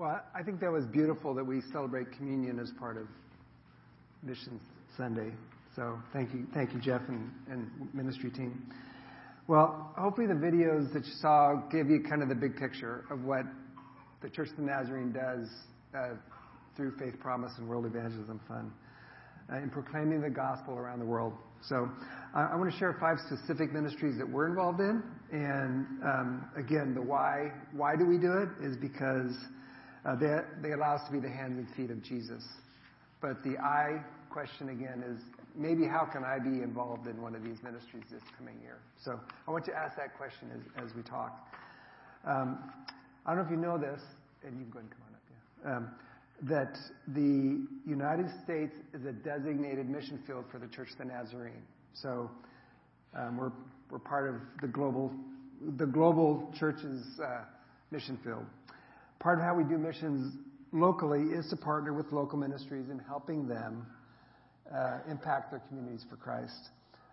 Well, 0.00 0.22
I 0.34 0.42
think 0.42 0.60
that 0.60 0.72
was 0.72 0.86
beautiful 0.86 1.34
that 1.34 1.44
we 1.44 1.60
celebrate 1.72 2.10
communion 2.12 2.58
as 2.58 2.70
part 2.78 2.96
of 2.96 3.06
Mission 4.22 4.58
Sunday. 4.96 5.30
So 5.76 5.98
thank 6.14 6.32
you, 6.32 6.46
thank 6.54 6.72
you, 6.72 6.80
Jeff 6.80 7.02
and, 7.08 7.30
and 7.50 7.70
ministry 7.92 8.30
team. 8.30 8.72
Well, 9.46 9.92
hopefully 9.98 10.26
the 10.26 10.32
videos 10.32 10.90
that 10.94 11.04
you 11.04 11.12
saw 11.20 11.56
give 11.70 11.90
you 11.90 12.00
kind 12.00 12.22
of 12.22 12.30
the 12.30 12.34
big 12.34 12.56
picture 12.56 13.04
of 13.10 13.24
what 13.24 13.44
the 14.22 14.30
Church 14.30 14.48
of 14.48 14.56
the 14.56 14.62
Nazarene 14.62 15.12
does 15.12 15.46
uh, 15.94 16.14
through 16.78 16.96
Faith 16.96 17.20
Promise 17.20 17.52
and 17.58 17.68
World 17.68 17.84
Evangelism 17.84 18.40
Fund 18.48 18.70
uh, 19.52 19.58
in 19.58 19.68
proclaiming 19.68 20.22
the 20.22 20.30
gospel 20.30 20.78
around 20.78 21.00
the 21.00 21.04
world. 21.04 21.34
So 21.68 21.90
I 22.34 22.56
want 22.56 22.72
to 22.72 22.78
share 22.78 22.96
five 22.98 23.18
specific 23.26 23.70
ministries 23.70 24.16
that 24.16 24.26
we're 24.26 24.46
involved 24.46 24.80
in, 24.80 25.02
and 25.30 25.86
um, 26.02 26.48
again, 26.56 26.94
the 26.94 27.02
why. 27.02 27.52
Why 27.74 27.96
do 27.96 28.06
we 28.06 28.16
do 28.16 28.32
it? 28.38 28.48
Is 28.64 28.78
because 28.78 29.36
uh, 30.04 30.16
they 30.62 30.72
allow 30.72 30.96
us 30.96 31.06
to 31.06 31.12
be 31.12 31.20
the 31.20 31.28
hands 31.28 31.58
and 31.58 31.68
feet 31.76 31.90
of 31.90 32.02
Jesus. 32.02 32.42
But 33.20 33.42
the 33.42 33.58
I 33.58 34.02
question 34.30 34.70
again 34.70 35.02
is 35.06 35.20
maybe 35.54 35.86
how 35.86 36.04
can 36.04 36.24
I 36.24 36.38
be 36.38 36.62
involved 36.62 37.06
in 37.06 37.20
one 37.20 37.34
of 37.34 37.42
these 37.42 37.58
ministries 37.62 38.04
this 38.10 38.22
coming 38.38 38.56
year? 38.62 38.78
So 39.04 39.20
I 39.46 39.50
want 39.50 39.64
to 39.66 39.74
ask 39.74 39.96
that 39.96 40.16
question 40.16 40.48
as, 40.54 40.84
as 40.84 40.94
we 40.94 41.02
talk. 41.02 41.36
Um, 42.26 42.58
I 43.26 43.34
don't 43.34 43.38
know 43.38 43.44
if 43.44 43.50
you 43.50 43.56
know 43.56 43.78
this, 43.78 44.00
and 44.44 44.56
you 44.56 44.64
can 44.64 44.70
go 44.70 44.78
and 44.78 44.90
come 44.90 45.00
on 45.08 45.14
up. 45.14 45.20
Yeah. 45.64 45.76
Um, 45.76 45.90
that 46.42 46.78
the 47.08 47.66
United 47.86 48.26
States 48.42 48.74
is 48.94 49.04
a 49.04 49.12
designated 49.12 49.90
mission 49.90 50.18
field 50.26 50.44
for 50.50 50.58
the 50.58 50.68
Church 50.68 50.88
of 50.92 50.98
the 50.98 51.04
Nazarene. 51.04 51.62
So 51.92 52.30
um, 53.14 53.36
we're 53.36 53.52
we're 53.90 53.98
part 53.98 54.28
of 54.28 54.40
the 54.62 54.68
global 54.68 55.12
the 55.76 55.86
global 55.86 56.50
church's 56.58 57.04
uh, 57.22 57.42
mission 57.90 58.18
field. 58.24 58.46
Part 59.20 59.38
of 59.38 59.44
how 59.44 59.54
we 59.54 59.64
do 59.64 59.76
missions 59.76 60.34
locally 60.72 61.36
is 61.36 61.46
to 61.50 61.56
partner 61.56 61.92
with 61.92 62.10
local 62.10 62.38
ministries 62.38 62.88
in 62.88 62.98
helping 63.06 63.46
them 63.46 63.86
uh, 64.74 65.00
impact 65.10 65.50
their 65.50 65.60
communities 65.68 66.06
for 66.08 66.16
Christ. 66.16 66.70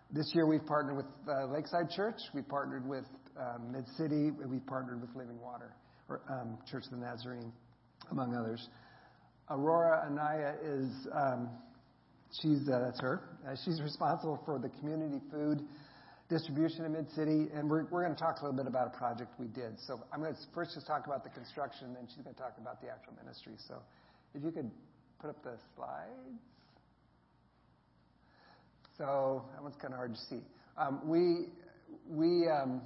This 0.10 0.32
year 0.34 0.48
we've 0.48 0.66
partnered 0.66 0.96
with 0.96 1.06
uh, 1.28 1.48
Lakeside 1.48 1.90
Church, 1.90 2.16
we 2.34 2.42
partnered 2.42 2.88
with 2.88 3.04
um, 3.38 3.74
Mid 3.74 3.86
City, 3.98 4.32
we 4.32 4.60
partnered 4.60 5.02
with 5.02 5.10
Living 5.18 5.38
Water, 5.42 5.74
or 6.08 6.22
um, 6.30 6.58
Church 6.72 6.86
of 6.86 6.92
the 6.92 6.98
Nazarene, 6.98 7.52
among 8.10 8.34
others. 8.34 8.70
Aurora 9.50 10.08
Anaya 10.10 10.54
is, 10.64 10.90
um, 11.14 11.50
she's, 12.42 12.70
uh, 12.70 12.80
that's 12.80 13.02
her. 13.02 13.22
Uh, 13.46 13.56
she's 13.66 13.82
responsible 13.82 14.42
for 14.46 14.60
the 14.60 14.70
community 14.80 15.20
food 15.30 15.60
distribution 16.30 16.86
in 16.86 16.94
Mid 16.94 17.10
City, 17.12 17.48
and 17.54 17.70
we're, 17.70 17.84
going 17.84 18.14
to 18.14 18.20
talk 18.20 18.42
a 18.42 18.44
little 18.44 18.58
bit 18.58 18.68
about 18.68 18.88
a 18.88 18.98
project 18.98 19.32
we 19.40 19.48
did. 19.48 19.80
So 19.80 20.00
I'm 20.12 20.20
going 20.20 20.34
to 20.34 20.40
first 20.54 20.74
just 20.74 20.88
talk 20.88 21.06
about 21.08 21.24
the 21.24 21.30
construction, 21.30 21.94
then 21.94 22.08
she's 22.08 22.24
going 22.24 22.36
to 22.36 22.42
talk 22.42 22.56
about 22.60 22.82
the 22.82 22.90
actual 22.90 23.14
ministry. 23.24 23.54
So 23.68 23.76
if 24.36 24.44
you 24.44 24.52
could 24.52 24.70
put 25.20 25.30
up 25.30 25.42
the 25.44 25.58
slides. 25.76 26.42
So 28.98 29.46
that 29.54 29.64
one's 29.64 29.76
kind 29.76 29.94
of 29.94 29.98
hard 29.98 30.16
to 30.16 30.22
see. 30.22 30.42
Um, 30.78 31.02
we 31.06 31.46
we 32.10 32.48
um, 32.50 32.82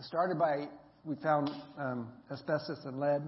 started 0.00 0.38
by 0.38 0.68
we 1.04 1.14
found 1.16 1.50
um, 1.78 2.08
asbestos 2.30 2.84
and 2.84 2.98
lead 2.98 3.22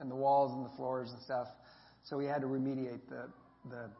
on 0.00 0.08
the 0.08 0.14
walls 0.14 0.52
and 0.52 0.64
the 0.64 0.76
floors 0.76 1.10
and 1.12 1.20
stuff. 1.22 1.48
So 2.04 2.16
we 2.16 2.26
had 2.26 2.40
to 2.40 2.46
remediate 2.46 3.00
the 3.08 3.90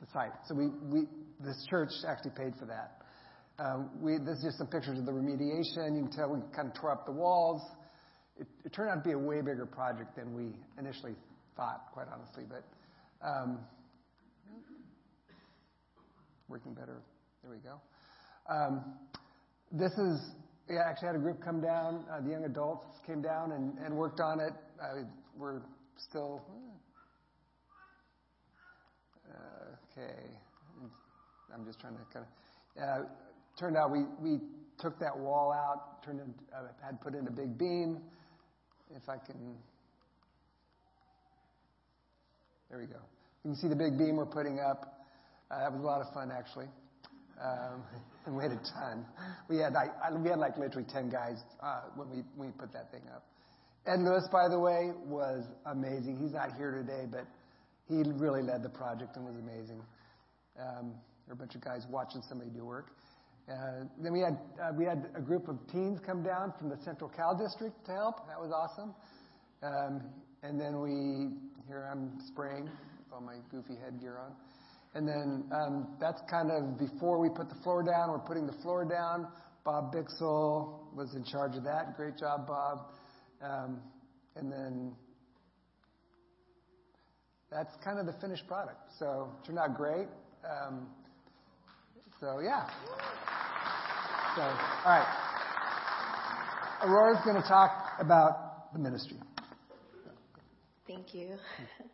the, 0.00 0.06
site. 0.12 0.32
So 0.46 0.54
we, 0.54 0.68
we 0.90 1.06
this 1.40 1.66
church 1.68 1.90
actually 2.08 2.32
paid 2.36 2.54
for 2.58 2.66
that. 2.66 3.02
Um, 3.58 3.90
we, 4.00 4.18
this 4.18 4.38
is 4.38 4.44
just 4.44 4.58
some 4.58 4.66
pictures 4.66 4.98
of 4.98 5.06
the 5.06 5.12
remediation. 5.12 5.96
You 5.96 6.02
can 6.02 6.12
tell 6.12 6.28
we 6.28 6.40
kind 6.54 6.68
of 6.68 6.74
tore 6.74 6.92
up 6.92 7.06
the 7.06 7.12
walls. 7.12 7.62
It, 8.38 8.46
it 8.64 8.72
turned 8.72 8.90
out 8.90 9.02
to 9.02 9.08
be 9.08 9.12
a 9.12 9.18
way 9.18 9.40
bigger 9.40 9.66
project 9.66 10.16
than 10.16 10.34
we 10.34 10.56
initially 10.78 11.14
thought, 11.56 11.92
quite 11.92 12.06
honestly. 12.12 12.44
But 12.48 12.64
um, 13.26 13.60
working 16.48 16.74
better. 16.74 17.02
There 17.42 17.50
we 17.50 17.58
go. 17.58 17.80
Um, 18.48 18.94
this 19.72 19.92
is 19.92 20.30
we 20.68 20.76
actually 20.78 21.06
had 21.06 21.16
a 21.16 21.20
group 21.20 21.42
come 21.44 21.60
down. 21.60 22.04
Uh, 22.10 22.20
the 22.20 22.30
young 22.30 22.44
adults 22.44 22.86
came 23.06 23.22
down 23.22 23.52
and, 23.52 23.78
and 23.78 23.94
worked 23.94 24.20
on 24.20 24.40
it. 24.40 24.52
Uh, 24.82 25.04
we're 25.36 25.60
still 25.96 26.42
uh, 29.28 29.76
okay. 29.96 30.20
I'm 31.54 31.64
just 31.64 31.80
trying 31.80 31.94
to 31.94 32.02
kind 32.12 32.26
of. 32.26 32.82
Uh, 32.82 33.08
turned 33.58 33.76
out 33.76 33.90
we 33.90 34.04
we 34.20 34.38
took 34.78 34.98
that 34.98 35.16
wall 35.16 35.52
out. 35.52 36.04
Turned 36.04 36.20
in, 36.20 36.34
uh, 36.54 36.68
had 36.84 37.00
put 37.00 37.14
in 37.14 37.26
a 37.26 37.30
big 37.30 37.56
beam. 37.58 37.98
If 38.94 39.08
I 39.08 39.16
can. 39.16 39.56
There 42.70 42.78
we 42.78 42.86
go. 42.86 42.98
You 43.44 43.52
can 43.52 43.56
see 43.56 43.68
the 43.68 43.76
big 43.76 43.96
beam 43.96 44.16
we're 44.16 44.26
putting 44.26 44.58
up. 44.58 45.06
Uh, 45.50 45.60
that 45.60 45.72
was 45.72 45.80
a 45.80 45.86
lot 45.86 46.00
of 46.00 46.12
fun, 46.12 46.30
actually. 46.36 46.66
Um, 47.40 47.82
and 48.26 48.36
we 48.36 48.42
had 48.42 48.52
a 48.52 48.60
ton. 48.74 49.06
We 49.48 49.58
had 49.58 49.72
like, 49.72 49.90
we 50.18 50.28
had 50.28 50.38
like 50.38 50.58
literally 50.58 50.86
10 50.92 51.10
guys 51.10 51.38
uh, 51.62 51.82
when 51.94 52.10
we, 52.10 52.22
we 52.36 52.50
put 52.58 52.72
that 52.72 52.90
thing 52.90 53.02
up. 53.14 53.24
Ed 53.86 54.00
Lewis, 54.00 54.26
by 54.32 54.48
the 54.48 54.58
way, 54.58 54.90
was 55.06 55.44
amazing. 55.66 56.18
He's 56.20 56.32
not 56.32 56.56
here 56.56 56.72
today, 56.72 57.06
but 57.08 57.24
he 57.88 58.02
really 58.16 58.42
led 58.42 58.62
the 58.62 58.68
project 58.68 59.16
and 59.16 59.24
was 59.24 59.36
amazing. 59.36 59.80
Um, 60.58 60.94
there 61.26 61.34
were 61.34 61.34
a 61.34 61.36
bunch 61.36 61.54
of 61.54 61.60
guys 61.60 61.86
watching 61.90 62.22
somebody 62.28 62.50
do 62.50 62.64
work. 62.64 62.90
Uh, 63.48 63.84
then 64.02 64.12
we 64.12 64.20
had 64.20 64.38
uh, 64.60 64.72
we 64.76 64.84
had 64.84 65.06
a 65.14 65.20
group 65.20 65.48
of 65.48 65.56
teens 65.70 66.00
come 66.04 66.22
down 66.22 66.52
from 66.58 66.68
the 66.68 66.76
Central 66.84 67.08
Cal 67.08 67.36
District 67.36 67.74
to 67.86 67.92
help. 67.92 68.26
That 68.26 68.40
was 68.40 68.50
awesome. 68.50 68.94
Um, 69.62 70.02
and 70.42 70.60
then 70.60 70.80
we 70.80 71.30
here 71.68 71.88
I'm 71.90 72.18
spraying 72.26 72.68
all 73.12 73.20
my 73.20 73.36
goofy 73.50 73.74
headgear 73.82 74.18
on. 74.18 74.32
And 74.94 75.06
then 75.06 75.44
um, 75.52 75.88
that's 76.00 76.22
kind 76.28 76.50
of 76.50 76.78
before 76.78 77.20
we 77.20 77.28
put 77.28 77.48
the 77.48 77.60
floor 77.62 77.82
down. 77.82 78.10
We're 78.10 78.18
putting 78.18 78.46
the 78.46 78.56
floor 78.62 78.84
down. 78.84 79.28
Bob 79.64 79.94
Bixel 79.94 80.94
was 80.94 81.14
in 81.14 81.24
charge 81.24 81.56
of 81.56 81.64
that. 81.64 81.96
Great 81.96 82.16
job, 82.16 82.46
Bob. 82.46 82.78
Um, 83.42 83.80
and 84.36 84.50
then 84.50 84.96
that's 87.56 87.74
kind 87.82 87.98
of 87.98 88.04
the 88.04 88.12
finished 88.20 88.46
product. 88.46 88.78
So 88.98 89.30
it 89.40 89.46
turned 89.46 89.58
out 89.58 89.74
great. 89.76 90.08
Um, 90.44 90.88
so 92.20 92.40
yeah. 92.40 92.68
So 94.36 94.42
all 94.42 94.84
right. 94.84 95.06
Aurora's 96.82 97.24
going 97.24 97.40
to 97.40 97.48
talk 97.48 97.92
about 97.98 98.72
the 98.74 98.78
ministry. 98.78 99.16
Thank 100.86 101.14
you. 101.14 101.36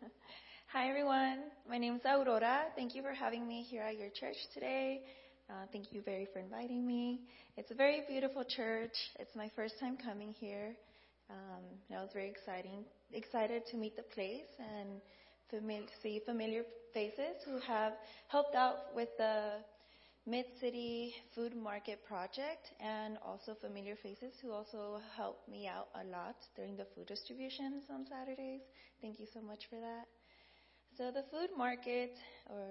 Hi, 0.73 0.89
everyone. 0.89 1.43
My 1.69 1.77
name 1.77 1.95
is 1.95 2.01
Aurora. 2.05 2.65
Thank 2.75 2.93
you 2.93 3.01
for 3.01 3.13
having 3.13 3.47
me 3.47 3.63
here 3.63 3.83
at 3.83 3.97
your 3.97 4.09
church 4.09 4.35
today. 4.53 5.03
Uh, 5.49 5.65
thank 5.71 5.93
you 5.93 6.01
very 6.01 6.27
for 6.33 6.39
inviting 6.39 6.85
me. 6.85 7.21
It's 7.55 7.71
a 7.71 7.75
very 7.75 8.01
beautiful 8.07 8.43
church. 8.43 8.93
It's 9.17 9.33
my 9.35 9.49
first 9.55 9.75
time 9.79 9.95
coming 9.95 10.33
here. 10.33 10.75
Um, 11.29 11.63
it 11.89 11.93
was 11.93 12.09
very 12.11 12.29
exciting. 12.29 12.83
Excited 13.13 13.63
to 13.71 13.77
meet 13.77 13.95
the 13.95 14.03
place 14.03 14.49
and 14.59 14.99
fami- 15.53 15.87
see 16.01 16.19
familiar 16.25 16.63
faces 16.93 17.43
who 17.45 17.59
have 17.59 17.93
helped 18.27 18.55
out 18.55 18.95
with 18.95 19.09
the 19.17 19.63
Mid 20.25 20.45
City 20.61 21.13
Food 21.35 21.55
Market 21.55 22.05
Project, 22.05 22.71
and 22.79 23.17
also 23.25 23.55
familiar 23.55 23.95
faces 23.97 24.33
who 24.41 24.51
also 24.51 25.01
helped 25.17 25.49
me 25.49 25.67
out 25.67 25.89
a 25.95 26.05
lot 26.05 26.35
during 26.55 26.77
the 26.77 26.85
food 26.95 27.07
distributions 27.07 27.83
on 27.89 28.05
Saturdays. 28.07 28.61
Thank 29.01 29.19
you 29.19 29.27
so 29.33 29.41
much 29.41 29.67
for 29.69 29.75
that. 29.75 30.07
So 30.97 31.11
the 31.11 31.23
food 31.31 31.49
market, 31.57 32.15
or 32.49 32.67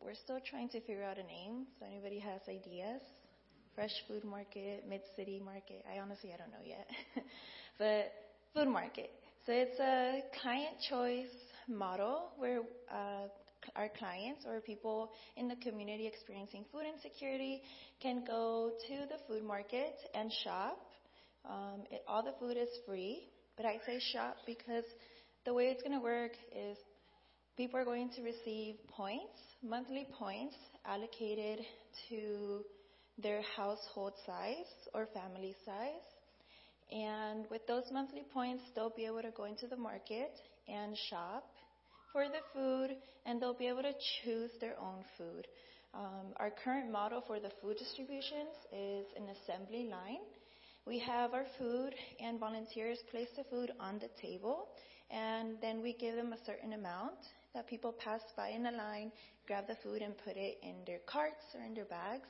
we're 0.00 0.14
still 0.14 0.40
trying 0.40 0.70
to 0.70 0.80
figure 0.80 1.04
out 1.04 1.18
a 1.18 1.22
name. 1.22 1.66
So 1.78 1.86
anybody 1.86 2.18
has 2.18 2.40
ideas? 2.48 3.02
Fresh 3.74 3.94
food 4.08 4.24
market, 4.24 4.84
mid 4.88 5.02
city 5.14 5.40
market. 5.44 5.84
I 5.88 6.00
honestly 6.00 6.32
I 6.34 6.36
don't 6.36 6.50
know 6.50 6.66
yet, 6.66 6.88
but 7.78 8.12
food 8.54 8.68
market. 8.68 9.10
So 9.46 9.52
it's 9.52 9.78
a 9.78 10.22
client 10.42 10.76
choice 10.90 11.30
model 11.68 12.30
where 12.36 12.60
uh, 12.90 13.28
our 13.76 13.88
clients 13.98 14.44
or 14.46 14.60
people 14.60 15.10
in 15.36 15.48
the 15.48 15.56
community 15.56 16.06
experiencing 16.06 16.64
food 16.72 16.82
insecurity 16.92 17.62
can 18.00 18.24
go 18.26 18.72
to 18.88 18.94
the 19.08 19.18
food 19.26 19.44
market 19.44 19.94
and 20.14 20.32
shop. 20.44 20.78
Um, 21.48 21.82
it, 21.90 22.02
all 22.06 22.22
the 22.22 22.34
food 22.40 22.56
is 22.56 22.68
free, 22.86 23.28
but 23.56 23.66
I 23.66 23.78
say 23.86 24.00
shop 24.12 24.36
because 24.46 24.84
the 25.44 25.52
way 25.52 25.64
it's 25.64 25.82
going 25.82 25.98
to 25.98 26.02
work 26.02 26.32
is 26.54 26.76
people 27.56 27.78
are 27.80 27.84
going 27.84 28.10
to 28.16 28.22
receive 28.22 28.76
points, 28.88 29.38
monthly 29.62 30.06
points 30.18 30.54
allocated 30.86 31.64
to 32.08 32.64
their 33.20 33.42
household 33.56 34.12
size 34.24 34.70
or 34.94 35.08
family 35.12 35.54
size. 35.64 36.06
And 36.90 37.46
with 37.50 37.66
those 37.66 37.84
monthly 37.92 38.24
points, 38.32 38.62
they'll 38.74 38.94
be 38.96 39.04
able 39.04 39.22
to 39.22 39.30
go 39.36 39.44
into 39.44 39.66
the 39.66 39.76
market 39.76 40.32
and 40.68 40.96
shop 41.10 41.44
for 42.18 42.26
the 42.26 42.42
food, 42.52 42.96
and 43.26 43.40
they'll 43.40 43.54
be 43.54 43.68
able 43.68 43.82
to 43.82 43.94
choose 44.24 44.50
their 44.60 44.74
own 44.80 45.04
food. 45.16 45.46
Um, 45.94 46.34
our 46.38 46.50
current 46.64 46.90
model 46.90 47.22
for 47.24 47.38
the 47.38 47.50
food 47.62 47.76
distributions 47.78 48.58
is 48.72 49.06
an 49.16 49.28
assembly 49.28 49.88
line, 49.88 50.26
we 50.84 50.98
have 50.98 51.32
our 51.32 51.46
food, 51.58 51.94
and 52.18 52.40
volunteers 52.40 52.98
place 53.12 53.28
the 53.36 53.44
food 53.44 53.70
on 53.78 54.00
the 54.00 54.08
table, 54.20 54.66
and 55.12 55.58
then 55.62 55.80
we 55.80 55.92
give 55.92 56.16
them 56.16 56.32
a 56.32 56.44
certain 56.44 56.72
amount 56.72 57.18
that 57.54 57.68
people 57.68 57.92
pass 57.92 58.22
by 58.36 58.48
in 58.48 58.66
a 58.66 58.72
line, 58.72 59.12
grab 59.46 59.68
the 59.68 59.76
food, 59.84 60.02
and 60.02 60.14
put 60.24 60.36
it 60.36 60.58
in 60.64 60.74
their 60.86 61.00
carts 61.06 61.44
or 61.54 61.64
in 61.64 61.72
their 61.72 61.84
bags. 61.84 62.26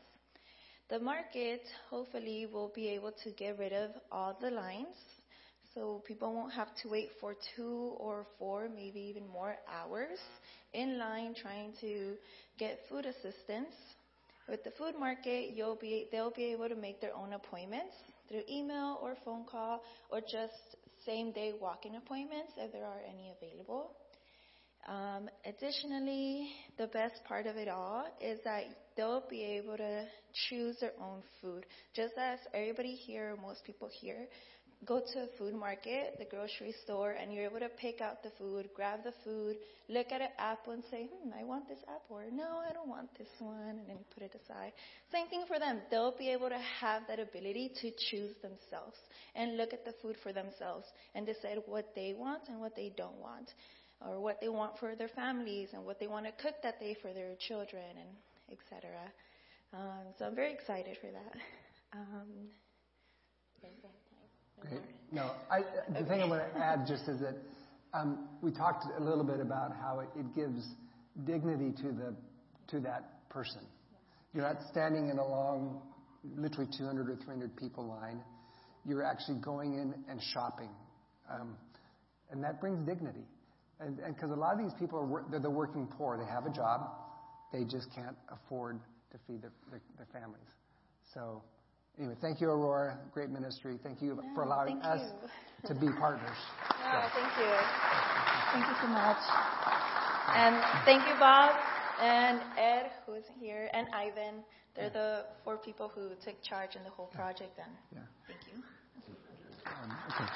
The 0.91 0.99
market 0.99 1.63
hopefully 1.89 2.47
will 2.53 2.73
be 2.75 2.89
able 2.89 3.13
to 3.25 3.31
get 3.31 3.59
rid 3.59 3.73
of 3.73 3.93
all 4.13 4.37
the 4.39 4.51
lines 4.51 4.97
so 5.75 6.03
people 6.07 6.35
won't 6.35 6.53
have 6.53 6.75
to 6.83 6.89
wait 6.89 7.11
for 7.21 7.35
two 7.57 7.95
or 7.99 8.27
four, 8.39 8.69
maybe 8.75 9.01
even 9.01 9.29
more 9.29 9.57
hours 9.71 10.19
in 10.73 10.99
line 10.99 11.35
trying 11.41 11.73
to 11.81 12.15
get 12.59 12.81
food 12.89 13.07
assistance. 13.07 13.75
With 14.49 14.65
the 14.65 14.71
food 14.73 14.95
market, 14.99 15.51
you'll 15.55 15.77
be, 15.77 16.09
they'll 16.11 16.33
be 16.33 16.53
able 16.53 16.69
to 16.69 16.75
make 16.75 17.01
their 17.01 17.15
own 17.15 17.35
appointments 17.35 17.95
through 18.29 18.43
email 18.51 18.99
or 19.03 19.15
phone 19.25 19.45
call 19.51 19.83
or 20.11 20.21
just 20.21 20.55
same 21.05 21.33
day 21.33 21.53
walk-in 21.61 21.97
appointments 21.97 22.53
if 22.57 22.73
there 22.73 22.85
are 22.85 23.01
any 23.09 23.33
available. 23.41 23.93
Um, 24.87 25.29
additionally, 25.45 26.49
the 26.79 26.87
best 26.87 27.23
part 27.27 27.47
of 27.47 27.57
it 27.57 27.69
all 27.69 28.07
is 28.23 28.39
that 28.45 28.65
they'll 28.97 29.25
be 29.29 29.43
able 29.43 29.77
to 29.77 30.05
choose 30.49 30.77
their 30.81 30.93
own 31.01 31.23
food. 31.43 31.67
Just 31.95 32.15
as 32.19 32.39
everybody 32.55 32.95
here, 32.95 33.37
most 33.41 33.65
people 33.65 33.91
here, 34.01 34.27
go 34.85 35.01
to 35.01 35.19
a 35.21 35.27
food 35.39 35.55
market, 35.55 36.17
the 36.19 36.25
grocery 36.25 36.75
store, 36.85 37.11
and 37.11 37.33
you're 37.33 37.45
able 37.45 37.59
to 37.59 37.69
pick 37.69 38.01
out 38.01 38.23
the 38.23 38.31
food, 38.39 38.69
grab 38.75 39.01
the 39.03 39.13
food, 39.25 39.57
look 39.89 40.07
at 40.13 40.21
an 40.21 40.29
apple 40.39 40.73
and 40.73 40.83
say, 40.91 41.09
hmm, 41.11 41.31
I 41.39 41.45
want 41.45 41.69
this 41.69 41.79
apple, 41.89 42.19
or 42.19 42.31
no, 42.33 42.63
I 42.69 42.73
don't 42.73 42.89
want 42.89 43.09
this 43.19 43.29
one, 43.41 43.79
and 43.79 43.89
then 43.89 43.97
you 43.99 44.05
put 44.15 44.23
it 44.23 44.41
aside. 44.45 44.73
Same 45.11 45.27
thing 45.29 45.45
for 45.49 45.59
them. 45.59 45.81
They'll 45.91 46.17
be 46.17 46.31
able 46.31 46.49
to 46.49 46.61
have 46.81 47.03
that 47.09 47.19
ability 47.19 47.73
to 47.81 47.91
choose 48.11 48.35
themselves 48.41 48.97
and 49.35 49.57
look 49.57 49.73
at 49.73 49.85
the 49.85 49.95
food 50.01 50.17
for 50.23 50.33
themselves 50.33 50.87
and 51.15 51.27
decide 51.27 51.59
what 51.67 51.93
they 51.97 52.15
want 52.17 52.43
and 52.49 52.61
what 52.61 52.77
they 52.77 52.93
don't 52.97 53.19
want, 53.21 53.51
or 54.01 54.21
what 54.21 54.41
they 54.41 54.49
want 54.49 54.79
for 54.79 54.95
their 54.95 55.09
families 55.09 55.71
and 55.73 55.85
what 55.85 55.99
they 55.99 56.07
want 56.07 56.25
to 56.25 56.33
cook 56.41 56.55
that 56.63 56.79
day 56.79 56.97
for 57.03 57.13
their 57.13 57.35
children, 57.49 57.83
and 57.99 58.11
etc. 58.53 58.91
Um, 59.75 60.15
so 60.19 60.25
I'm 60.25 60.37
very 60.37 60.53
excited 60.53 60.97
for 61.01 61.11
that. 61.11 61.35
Um, 61.93 62.49
Great. 64.61 64.81
No, 65.13 65.31
I, 65.51 65.61
the 65.93 66.05
thing 66.05 66.21
I 66.21 66.27
want 66.27 66.43
to 66.53 66.59
add 66.59 66.87
just 66.87 67.09
is 67.09 67.21
that 67.21 67.37
um, 67.95 68.29
we 68.43 68.51
talked 68.51 68.85
a 68.99 69.03
little 69.03 69.25
bit 69.25 69.41
about 69.41 69.73
how 69.73 70.01
it, 70.01 70.09
it 70.19 70.35
gives 70.35 70.63
dignity 71.25 71.73
to 71.83 71.93
the 71.93 72.15
to 72.69 72.81
that 72.81 73.29
person. 73.31 73.63
You're 74.35 74.45
not 74.45 74.59
standing 74.71 75.09
in 75.09 75.19
a 75.19 75.27
long, 75.27 75.81
literally 76.37 76.71
200 76.77 77.09
or 77.09 77.17
300 77.17 77.57
people 77.57 77.87
line. 77.87 78.21
You're 78.85 79.03
actually 79.03 79.39
going 79.41 79.75
in 79.75 79.95
and 80.11 80.21
shopping, 80.35 80.69
um, 81.33 81.57
and 82.31 82.45
that 82.45 82.61
brings 82.61 82.87
dignity. 82.87 83.25
And 83.81 83.97
because 83.97 84.31
a 84.31 84.35
lot 84.35 84.55
of 84.55 84.59
these 84.59 84.75
people 84.79 84.99
are 84.99 85.31
they're 85.31 85.41
the 85.41 85.51
working 85.51 85.87
poor, 85.87 86.19
they 86.19 86.31
have 86.31 86.47
a 86.47 86.51
job, 86.51 86.91
they 87.53 87.65
just 87.65 87.89
can't 87.95 88.17
afford 88.31 88.81
to 89.13 89.19
feed 89.27 89.41
their 89.43 90.07
families. 90.13 90.49
So 91.15 91.43
Anyway, 91.99 92.15
thank 92.21 92.41
you, 92.41 92.49
Aurora. 92.49 92.97
Great 93.13 93.31
ministry. 93.31 93.79
Thank 93.83 94.01
you 94.01 94.15
no, 94.15 94.23
for 94.35 94.45
allowing 94.45 94.81
us 94.83 95.01
you. 95.63 95.69
to 95.69 95.75
be 95.75 95.89
partners. 95.99 96.37
No, 96.85 97.03
so. 97.03 97.21
thank 97.21 97.33
you. 97.39 97.51
Thank 98.53 98.67
you 98.67 98.77
so 98.81 98.89
much. 98.89 99.19
And 100.35 100.63
thank 100.85 101.09
you, 101.09 101.15
Bob 101.19 101.57
and 102.01 102.41
Ed, 102.57 102.91
who 103.05 103.15
is 103.15 103.25
here, 103.41 103.69
and 103.73 103.89
Ivan. 103.93 104.45
They're 104.77 104.85
yeah. 104.85 104.91
the 104.91 105.25
four 105.43 105.57
people 105.57 105.91
who 105.93 106.11
took 106.25 106.41
charge 106.43 106.77
in 106.77 106.85
the 106.85 106.91
whole 106.91 107.07
project. 107.07 107.59
And 107.59 107.73
yeah. 107.93 108.01
thank 108.29 108.41
you. 108.47 108.63
Um, 109.83 109.97
okay. 110.11 110.33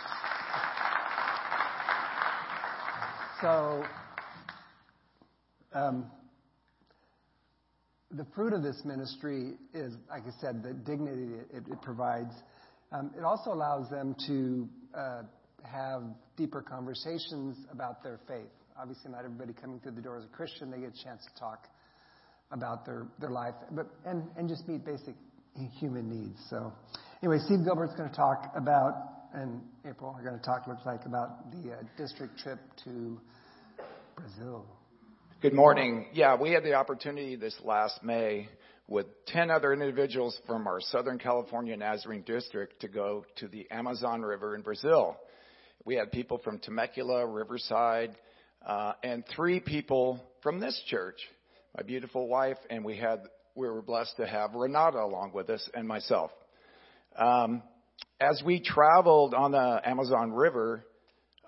So, 3.41 3.85
um, 5.75 6.07
the 8.13 8.27
fruit 8.35 8.53
of 8.53 8.63
this 8.63 8.83
ministry 8.85 9.55
is, 9.73 9.95
like 10.11 10.23
I 10.23 10.41
said, 10.41 10.63
the 10.63 10.75
dignity 10.75 11.35
it, 11.53 11.65
it 11.71 11.83
provides. 11.83 12.35
Um, 12.93 13.11
it 13.17 13.25
also 13.25 13.53
allows 13.53 13.89
them 13.89 14.15
to 14.27 14.69
uh, 14.97 15.23
have 15.65 16.03
deeper 16.37 16.63
conversations 16.63 17.57
about 17.73 18.03
their 18.03 18.21
faith. 18.29 18.51
Obviously, 18.81 19.11
not 19.11 19.25
everybody 19.25 19.53
coming 19.53 19.81
through 19.81 19.93
the 19.93 20.03
door 20.03 20.19
is 20.19 20.25
a 20.25 20.37
Christian. 20.37 20.71
They 20.71 20.81
get 20.81 20.91
a 20.91 21.05
chance 21.05 21.23
to 21.25 21.41
talk 21.41 21.69
about 22.51 22.85
their, 22.85 23.07
their 23.19 23.31
life, 23.31 23.55
but 23.71 23.87
and, 24.05 24.25
and 24.37 24.49
just 24.49 24.69
meet 24.69 24.85
basic 24.85 25.15
human 25.79 26.09
needs. 26.11 26.39
So, 26.51 26.73
anyway, 27.23 27.39
Steve 27.47 27.65
Gilbert's 27.65 27.95
going 27.97 28.11
to 28.11 28.17
talk 28.17 28.53
about, 28.55 28.93
and 29.33 29.63
April 29.89 30.15
are 30.17 30.23
going 30.23 30.39
to 30.39 30.45
talk, 30.45 30.67
looks 30.67 30.85
like, 30.85 31.07
about 31.07 31.51
the 31.51 31.73
uh, 31.73 31.77
district 31.97 32.39
trip 32.39 32.59
to 32.85 33.19
Brazil. 34.17 34.67
Good 35.43 35.55
morning. 35.55 36.07
Yeah, 36.13 36.37
we 36.37 36.53
had 36.53 36.63
the 36.63 36.75
opportunity 36.75 37.35
this 37.35 37.57
last 37.65 38.05
May 38.05 38.49
with 38.87 39.07
10 39.27 39.51
other 39.51 39.73
individuals 39.73 40.39
from 40.47 40.69
our 40.69 40.81
Southern 40.81 41.19
California 41.19 41.77
Nazarene 41.77 42.23
district 42.23 42.79
to 42.83 42.87
go 42.87 43.27
to 43.39 43.49
the 43.49 43.69
Amazon 43.73 44.23
River 44.23 44.55
in 44.55 44.63
Brazil. 44.63 45.17
We 45.85 45.97
had 45.97 46.13
people 46.13 46.39
from 46.45 46.61
Temecula, 46.61 47.27
Riverside, 47.27 48.15
uh, 48.65 48.93
and 49.03 49.25
three 49.35 49.59
people 49.59 50.21
from 50.45 50.61
this 50.61 50.81
church. 50.87 51.17
My 51.77 51.83
beautiful 51.83 52.29
wife, 52.29 52.59
and 52.71 52.85
we 52.85 52.97
had 52.97 53.23
we 53.57 53.69
were 53.69 53.83
blessed 53.83 54.17
to 54.19 54.27
have 54.29 54.55
Renata 54.55 55.01
along 55.01 55.33
with 55.35 55.51
us 55.51 55.69
and 55.75 55.89
myself. 55.89 56.31
Um, 57.17 57.65
as 58.21 58.41
we 58.47 58.61
traveled 58.61 59.35
on 59.35 59.51
the 59.51 59.81
Amazon 59.85 60.31
River, 60.31 60.85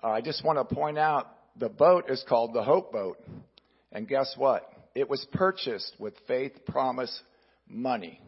uh, 0.03 0.09
I 0.09 0.19
just 0.19 0.43
want 0.43 0.59
to 0.67 0.75
point 0.75 0.97
out 0.97 1.31
the 1.57 1.69
boat 1.69 2.09
is 2.09 2.21
called 2.27 2.53
the 2.53 2.61
Hope 2.61 2.91
Boat. 2.91 3.19
And 3.95 4.09
guess 4.09 4.35
what? 4.37 4.69
It 4.93 5.09
was 5.09 5.25
purchased 5.31 5.93
with 5.97 6.13
faith 6.27 6.51
promise 6.67 7.17
money. 7.65 8.19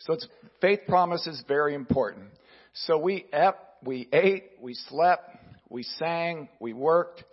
So 0.00 0.18
faith 0.60 0.80
promise 0.86 1.26
is 1.26 1.42
very 1.48 1.74
important. 1.74 2.26
So 2.74 2.98
we 2.98 3.24
ate, 3.32 3.54
we 3.82 4.06
ate, 4.12 4.50
we 4.60 4.74
slept, 4.74 5.30
we 5.70 5.82
sang, 5.82 6.50
we 6.60 6.74
worked 6.74 7.24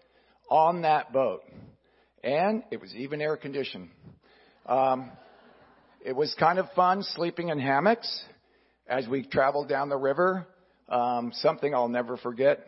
on 0.49 0.83
that 0.83 1.11
boat. 1.11 1.41
And 2.23 2.63
it 2.71 2.79
was 2.79 2.95
even 2.95 3.19
air 3.19 3.35
conditioned. 3.35 3.89
Um, 4.65 5.11
it 5.99 6.15
was 6.15 6.33
kind 6.39 6.59
of 6.59 6.67
fun 6.77 7.03
sleeping 7.03 7.49
in 7.49 7.59
hammocks 7.59 8.23
as 8.87 9.05
we 9.05 9.27
traveled 9.27 9.67
down 9.67 9.89
the 9.89 9.97
river. 9.97 10.47
Um, 10.87 11.33
something 11.35 11.75
I'll 11.75 11.89
never 11.89 12.15
forget. 12.15 12.65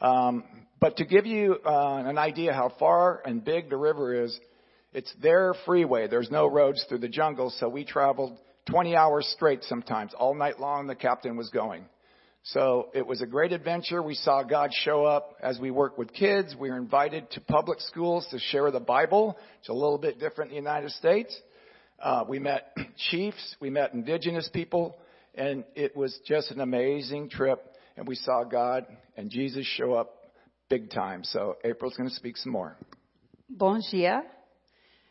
Um, 0.00 0.42
but 0.80 0.96
to 0.96 1.04
give 1.04 1.26
you 1.26 1.56
uh, 1.64 2.02
an 2.06 2.18
idea 2.18 2.52
how 2.52 2.72
far 2.78 3.20
and 3.24 3.44
big 3.44 3.70
the 3.70 3.76
river 3.76 4.24
is, 4.24 4.38
it's 4.92 5.12
their 5.22 5.54
freeway. 5.66 6.08
There's 6.08 6.30
no 6.30 6.46
roads 6.46 6.84
through 6.88 6.98
the 6.98 7.08
jungle, 7.08 7.50
so 7.50 7.68
we 7.68 7.84
traveled 7.84 8.38
20 8.70 8.96
hours 8.96 9.26
straight 9.34 9.64
sometimes. 9.64 10.12
All 10.14 10.34
night 10.34 10.60
long 10.60 10.86
the 10.86 10.94
captain 10.94 11.36
was 11.36 11.50
going. 11.50 11.84
So 12.44 12.88
it 12.94 13.06
was 13.06 13.20
a 13.20 13.26
great 13.26 13.52
adventure. 13.52 14.02
We 14.02 14.14
saw 14.14 14.42
God 14.42 14.70
show 14.72 15.04
up 15.04 15.36
as 15.42 15.58
we 15.58 15.70
work 15.70 15.98
with 15.98 16.12
kids. 16.12 16.56
We 16.58 16.70
were 16.70 16.78
invited 16.78 17.30
to 17.32 17.40
public 17.42 17.80
schools 17.80 18.26
to 18.30 18.38
share 18.38 18.70
the 18.70 18.80
Bible. 18.80 19.36
It's 19.60 19.68
a 19.68 19.74
little 19.74 19.98
bit 19.98 20.18
different 20.18 20.52
in 20.52 20.56
the 20.56 20.62
United 20.62 20.92
States. 20.92 21.38
Uh, 22.02 22.24
we 22.26 22.38
met 22.38 22.74
chiefs. 23.10 23.56
We 23.60 23.68
met 23.68 23.92
indigenous 23.92 24.48
people. 24.52 24.96
And 25.34 25.64
it 25.74 25.94
was 25.94 26.18
just 26.26 26.50
an 26.50 26.60
amazing 26.60 27.28
trip. 27.28 27.62
And 27.96 28.08
we 28.08 28.14
saw 28.14 28.44
God 28.44 28.86
and 29.16 29.30
Jesus 29.30 29.66
show 29.66 29.92
up 29.92 30.14
big 30.70 30.90
time. 30.90 31.24
So 31.24 31.56
April's 31.64 31.96
going 31.96 32.08
to 32.08 32.14
speak 32.14 32.36
some 32.38 32.52
more. 32.52 32.76
Bom 33.50 33.82
dia. 33.90 34.22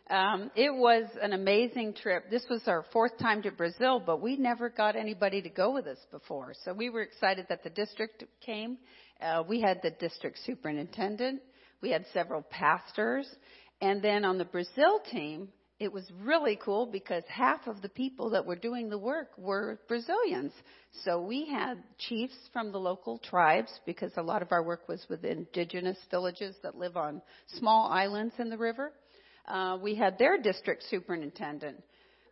Um, 0.09 0.51
it 0.55 0.73
was 0.73 1.03
an 1.21 1.33
amazing 1.33 1.93
trip. 1.93 2.29
This 2.29 2.45
was 2.49 2.61
our 2.67 2.85
fourth 2.93 3.17
time 3.17 3.41
to 3.41 3.51
Brazil, 3.51 4.01
but 4.03 4.21
we 4.21 4.37
never 4.37 4.69
got 4.69 4.95
anybody 4.95 5.41
to 5.41 5.49
go 5.49 5.73
with 5.73 5.85
us 5.85 5.97
before. 6.11 6.53
So 6.63 6.73
we 6.73 6.89
were 6.89 7.01
excited 7.01 7.47
that 7.49 7.63
the 7.63 7.69
district 7.69 8.23
came. 8.39 8.77
Uh, 9.21 9.43
we 9.47 9.59
had 9.59 9.81
the 9.83 9.91
district 9.91 10.39
superintendent. 10.45 11.41
We 11.81 11.89
had 11.89 12.05
several 12.13 12.41
pastors. 12.41 13.27
And 13.81 14.01
then 14.01 14.23
on 14.23 14.37
the 14.37 14.45
Brazil 14.45 15.01
team, 15.11 15.49
it 15.77 15.91
was 15.91 16.09
really 16.23 16.57
cool 16.63 16.85
because 16.85 17.23
half 17.27 17.67
of 17.67 17.81
the 17.81 17.89
people 17.89 18.29
that 18.29 18.45
were 18.45 18.55
doing 18.55 18.89
the 18.89 18.97
work 18.97 19.31
were 19.37 19.77
Brazilians. 19.89 20.53
So 21.03 21.21
we 21.21 21.49
had 21.49 21.83
chiefs 21.97 22.37
from 22.53 22.71
the 22.71 22.79
local 22.79 23.19
tribes 23.19 23.71
because 23.85 24.11
a 24.15 24.23
lot 24.23 24.41
of 24.41 24.53
our 24.53 24.63
work 24.63 24.87
was 24.87 25.05
with 25.09 25.25
indigenous 25.25 25.97
villages 26.09 26.55
that 26.63 26.77
live 26.77 26.95
on 26.95 27.21
small 27.59 27.91
islands 27.91 28.33
in 28.39 28.49
the 28.49 28.57
river 28.57 28.93
uh, 29.47 29.77
we 29.81 29.95
had 29.95 30.17
their 30.17 30.37
district 30.37 30.83
superintendent. 30.89 31.83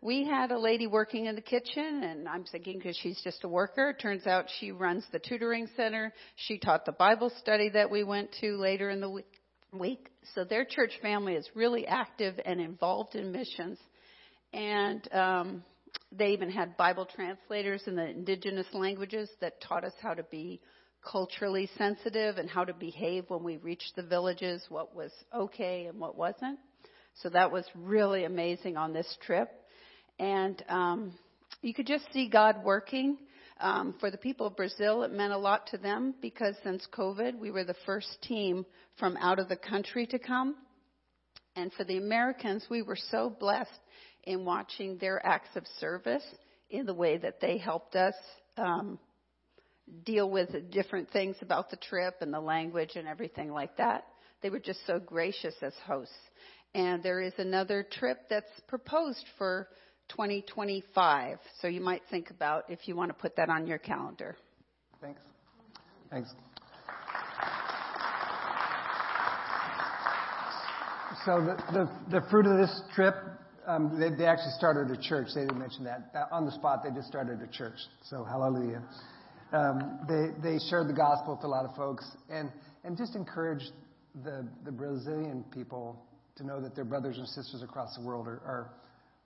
We 0.01 0.25
had 0.25 0.51
a 0.51 0.59
lady 0.59 0.85
working 0.85 1.25
in 1.25 1.35
the 1.35 1.41
kitchen, 1.41 2.03
and 2.03 2.27
I'm 2.27 2.43
thinking 2.43 2.77
because 2.77 2.97
she's 3.01 3.19
just 3.23 3.43
a 3.43 3.47
worker. 3.47 3.95
Turns 3.99 4.27
out 4.27 4.45
she 4.59 4.71
runs 4.71 5.03
the 5.11 5.19
tutoring 5.19 5.67
center. 5.75 6.13
She 6.35 6.59
taught 6.59 6.85
the 6.85 6.91
Bible 6.91 7.31
study 7.39 7.69
that 7.69 7.89
we 7.89 8.03
went 8.03 8.29
to 8.41 8.57
later 8.57 8.89
in 8.89 9.01
the 9.01 9.23
week. 9.73 10.09
So 10.35 10.43
their 10.43 10.65
church 10.65 10.91
family 11.01 11.33
is 11.33 11.49
really 11.55 11.87
active 11.87 12.39
and 12.45 12.61
involved 12.61 13.15
in 13.15 13.31
missions. 13.31 13.79
And 14.53 15.11
um, 15.11 15.63
they 16.11 16.29
even 16.29 16.49
had 16.49 16.77
Bible 16.77 17.05
translators 17.05 17.81
in 17.87 17.95
the 17.95 18.07
indigenous 18.07 18.67
languages 18.73 19.29
that 19.41 19.61
taught 19.61 19.83
us 19.83 19.93
how 20.01 20.13
to 20.13 20.23
be 20.23 20.61
culturally 21.03 21.69
sensitive 21.77 22.37
and 22.37 22.49
how 22.49 22.63
to 22.63 22.73
behave 22.73 23.25
when 23.29 23.43
we 23.43 23.57
reached 23.57 23.93
the 23.95 24.03
villages, 24.03 24.63
what 24.69 24.95
was 24.95 25.11
okay 25.33 25.85
and 25.87 25.99
what 25.99 26.17
wasn't. 26.17 26.59
So 27.21 27.29
that 27.29 27.51
was 27.51 27.65
really 27.75 28.25
amazing 28.25 28.77
on 28.77 28.93
this 28.93 29.17
trip. 29.25 29.49
And 30.19 30.63
um, 30.67 31.13
you 31.61 31.73
could 31.73 31.87
just 31.87 32.05
see 32.13 32.29
God 32.29 32.63
working. 32.63 33.17
Um, 33.57 33.95
for 34.01 34.11
the 34.11 34.17
people 34.17 34.47
of 34.47 34.57
Brazil, 34.57 35.03
it 35.03 35.13
meant 35.13 35.31
a 35.31 35.37
lot 35.37 35.67
to 35.67 35.77
them 35.77 36.13
because 36.21 36.55
since 36.63 36.85
COVID, 36.91 37.39
we 37.39 37.51
were 37.51 37.63
the 37.63 37.75
first 37.85 38.17
team 38.21 38.65
from 38.99 39.15
out 39.17 39.39
of 39.39 39.47
the 39.47 39.55
country 39.55 40.05
to 40.07 40.19
come. 40.19 40.55
And 41.55 41.71
for 41.73 41.85
the 41.85 41.97
Americans, 41.97 42.65
we 42.69 42.81
were 42.81 42.97
so 43.11 43.33
blessed 43.39 43.71
in 44.25 44.43
watching 44.43 44.97
their 44.97 45.25
acts 45.25 45.55
of 45.55 45.63
service 45.79 46.25
in 46.69 46.85
the 46.85 46.93
way 46.93 47.17
that 47.17 47.39
they 47.39 47.57
helped 47.57 47.95
us 47.95 48.15
um, 48.57 48.99
deal 50.03 50.29
with 50.29 50.71
different 50.71 51.09
things 51.11 51.37
about 51.41 51.69
the 51.69 51.77
trip 51.77 52.15
and 52.21 52.33
the 52.33 52.39
language 52.39 52.91
and 52.95 53.07
everything 53.07 53.51
like 53.51 53.77
that. 53.77 54.05
They 54.41 54.49
were 54.49 54.59
just 54.59 54.85
so 54.85 54.99
gracious 54.99 55.55
as 55.61 55.73
hosts. 55.85 56.13
And 56.75 57.01
there 57.01 57.21
is 57.21 57.31
another 57.37 57.87
trip 57.89 58.17
that's 58.29 58.51
proposed 58.67 59.25
for 59.37 59.69
2025. 60.09 61.37
So 61.61 61.69
you 61.69 61.79
might 61.79 62.01
think 62.11 62.31
about 62.31 62.69
if 62.69 62.85
you 62.85 62.97
want 62.97 63.11
to 63.11 63.13
put 63.13 63.37
that 63.37 63.49
on 63.49 63.65
your 63.65 63.77
calendar. 63.77 64.35
Thanks. 64.99 65.21
Thanks. 66.11 66.33
So 71.25 71.39
the, 71.39 71.55
the, 71.71 72.19
the 72.19 72.27
fruit 72.29 72.45
of 72.45 72.57
this 72.57 72.81
trip, 72.93 73.15
um, 73.65 73.97
they, 73.97 74.09
they 74.09 74.25
actually 74.25 74.51
started 74.57 74.91
a 74.91 75.01
church. 75.01 75.29
They 75.33 75.41
didn't 75.41 75.57
mention 75.57 75.85
that. 75.85 76.11
On 76.29 76.45
the 76.45 76.51
spot, 76.51 76.83
they 76.83 76.93
just 76.93 77.07
started 77.07 77.41
a 77.41 77.47
church. 77.47 77.77
So 78.09 78.25
hallelujah. 78.25 78.83
Um, 79.53 79.99
they, 80.09 80.27
they 80.43 80.59
shared 80.69 80.89
the 80.89 80.93
gospel 80.93 81.37
to 81.37 81.47
a 81.47 81.47
lot 81.47 81.63
of 81.63 81.73
folks 81.77 82.05
and, 82.29 82.51
and 82.83 82.97
just 82.97 83.15
encouraged 83.15 83.71
the, 84.25 84.45
the 84.65 84.73
Brazilian 84.73 85.45
people 85.53 86.05
to 86.37 86.45
know 86.45 86.59
that 86.61 86.75
their 86.75 86.85
brothers 86.85 87.17
and 87.17 87.27
sisters 87.27 87.61
across 87.63 87.95
the 87.95 88.03
world 88.03 88.27
are, 88.27 88.41
are, 88.45 88.73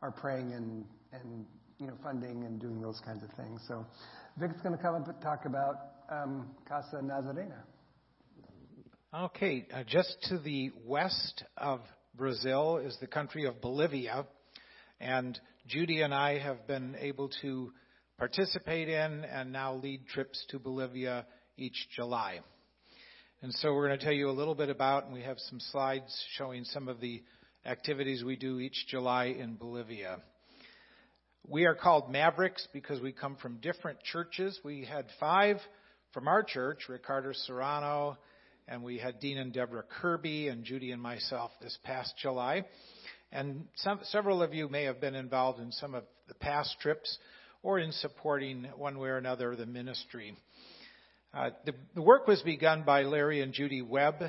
are 0.01 0.11
praying 0.11 0.53
and, 0.53 0.85
and 1.11 1.45
you 1.79 1.87
know, 1.87 1.93
funding 2.03 2.43
and 2.43 2.59
doing 2.59 2.81
those 2.81 3.01
kinds 3.05 3.23
of 3.23 3.29
things. 3.31 3.61
So 3.67 3.85
Vic's 4.37 4.61
going 4.61 4.75
to 4.75 4.81
come 4.81 4.95
up 4.95 5.07
and 5.07 5.21
talk 5.21 5.45
about 5.45 5.75
um, 6.11 6.47
Casa 6.67 6.97
Nazarena. 7.03 7.63
Okay, 9.13 9.65
uh, 9.73 9.83
just 9.87 10.17
to 10.29 10.37
the 10.37 10.71
west 10.85 11.43
of 11.57 11.81
Brazil 12.15 12.77
is 12.77 12.95
the 13.01 13.07
country 13.07 13.45
of 13.45 13.59
Bolivia, 13.59 14.27
and 14.99 15.39
Judy 15.67 16.01
and 16.01 16.13
I 16.13 16.37
have 16.37 16.67
been 16.67 16.95
able 16.99 17.29
to 17.41 17.71
participate 18.19 18.89
in 18.89 19.23
and 19.23 19.51
now 19.51 19.73
lead 19.73 20.05
trips 20.07 20.45
to 20.49 20.59
Bolivia 20.59 21.25
each 21.57 21.87
July. 21.95 22.41
And 23.41 23.53
so 23.53 23.73
we're 23.73 23.87
going 23.87 23.97
to 23.97 24.03
tell 24.03 24.13
you 24.13 24.29
a 24.29 24.31
little 24.31 24.53
bit 24.53 24.67
about, 24.67 25.05
and 25.05 25.13
we 25.13 25.21
have 25.21 25.39
some 25.49 25.61
slides 25.61 26.13
showing 26.37 26.65
some 26.65 26.89
of 26.89 26.99
the 26.99 27.23
activities 27.65 28.21
we 28.21 28.35
do 28.35 28.59
each 28.59 28.87
July 28.89 29.27
in 29.27 29.55
Bolivia. 29.55 30.17
We 31.47 31.63
are 31.63 31.73
called 31.73 32.11
Mavericks 32.11 32.67
because 32.73 32.99
we 32.99 33.13
come 33.13 33.37
from 33.37 33.61
different 33.61 34.03
churches. 34.03 34.59
We 34.65 34.83
had 34.83 35.05
five 35.21 35.55
from 36.11 36.27
our 36.27 36.43
church, 36.43 36.89
Ricardo 36.89 37.31
Serrano, 37.31 38.17
and 38.67 38.83
we 38.83 38.97
had 38.97 39.21
Dean 39.21 39.37
and 39.37 39.53
Deborah 39.53 39.85
Kirby 40.01 40.49
and 40.49 40.65
Judy 40.65 40.91
and 40.91 41.01
myself 41.01 41.51
this 41.61 41.77
past 41.85 42.15
July. 42.21 42.65
And 43.31 43.67
some, 43.77 44.01
several 44.03 44.43
of 44.43 44.53
you 44.53 44.67
may 44.67 44.83
have 44.83 44.99
been 44.99 45.15
involved 45.15 45.61
in 45.61 45.71
some 45.71 45.95
of 45.95 46.03
the 46.27 46.35
past 46.35 46.75
trips 46.81 47.17
or 47.63 47.79
in 47.79 47.93
supporting 47.93 48.67
one 48.75 48.99
way 48.99 49.07
or 49.07 49.17
another 49.17 49.55
the 49.55 49.65
ministry. 49.65 50.35
Uh, 51.33 51.49
the, 51.65 51.73
the 51.95 52.01
work 52.01 52.27
was 52.27 52.41
begun 52.41 52.83
by 52.83 53.03
Larry 53.03 53.41
and 53.41 53.53
Judy 53.53 53.81
Webb 53.81 54.23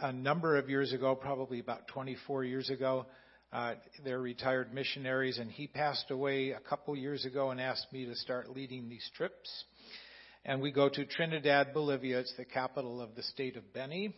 a 0.00 0.12
number 0.12 0.56
of 0.56 0.68
years 0.68 0.92
ago, 0.92 1.14
probably 1.14 1.60
about 1.60 1.88
24 1.88 2.44
years 2.44 2.70
ago. 2.70 3.06
Uh, 3.52 3.74
they're 4.04 4.20
retired 4.20 4.74
missionaries, 4.74 5.38
and 5.38 5.50
he 5.50 5.66
passed 5.66 6.10
away 6.10 6.50
a 6.50 6.60
couple 6.60 6.94
years 6.96 7.24
ago 7.24 7.50
and 7.50 7.60
asked 7.60 7.86
me 7.92 8.04
to 8.04 8.14
start 8.16 8.50
leading 8.50 8.88
these 8.88 9.08
trips 9.16 9.64
and 10.48 10.62
we 10.62 10.70
go 10.70 10.88
to 10.88 11.04
Trinidad, 11.04 11.74
Bolivia. 11.74 12.20
It's 12.20 12.32
the 12.36 12.44
capital 12.44 13.00
of 13.00 13.16
the 13.16 13.22
state 13.24 13.56
of 13.56 13.72
Beni. 13.72 14.14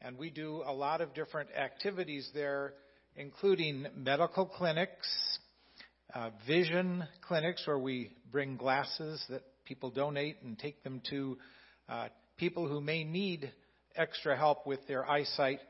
And 0.00 0.16
we 0.16 0.30
do 0.30 0.62
a 0.66 0.72
lot 0.72 1.02
of 1.02 1.12
different 1.12 1.50
activities 1.54 2.30
there, 2.32 2.72
including 3.16 3.86
medical 3.94 4.46
clinics, 4.46 5.06
uh, 6.14 6.30
vision 6.46 7.04
clinics 7.20 7.66
where 7.66 7.78
we 7.78 8.12
bring 8.30 8.56
glasses 8.56 9.22
that 9.28 9.42
people 9.72 9.90
donate 9.90 10.36
and 10.44 10.58
take 10.58 10.84
them 10.84 11.00
to 11.08 11.38
uh, 11.88 12.06
people 12.36 12.68
who 12.68 12.78
may 12.78 13.04
need 13.04 13.50
extra 13.96 14.36
help 14.36 14.66
with 14.66 14.86
their 14.86 15.08
eyesight. 15.08 15.60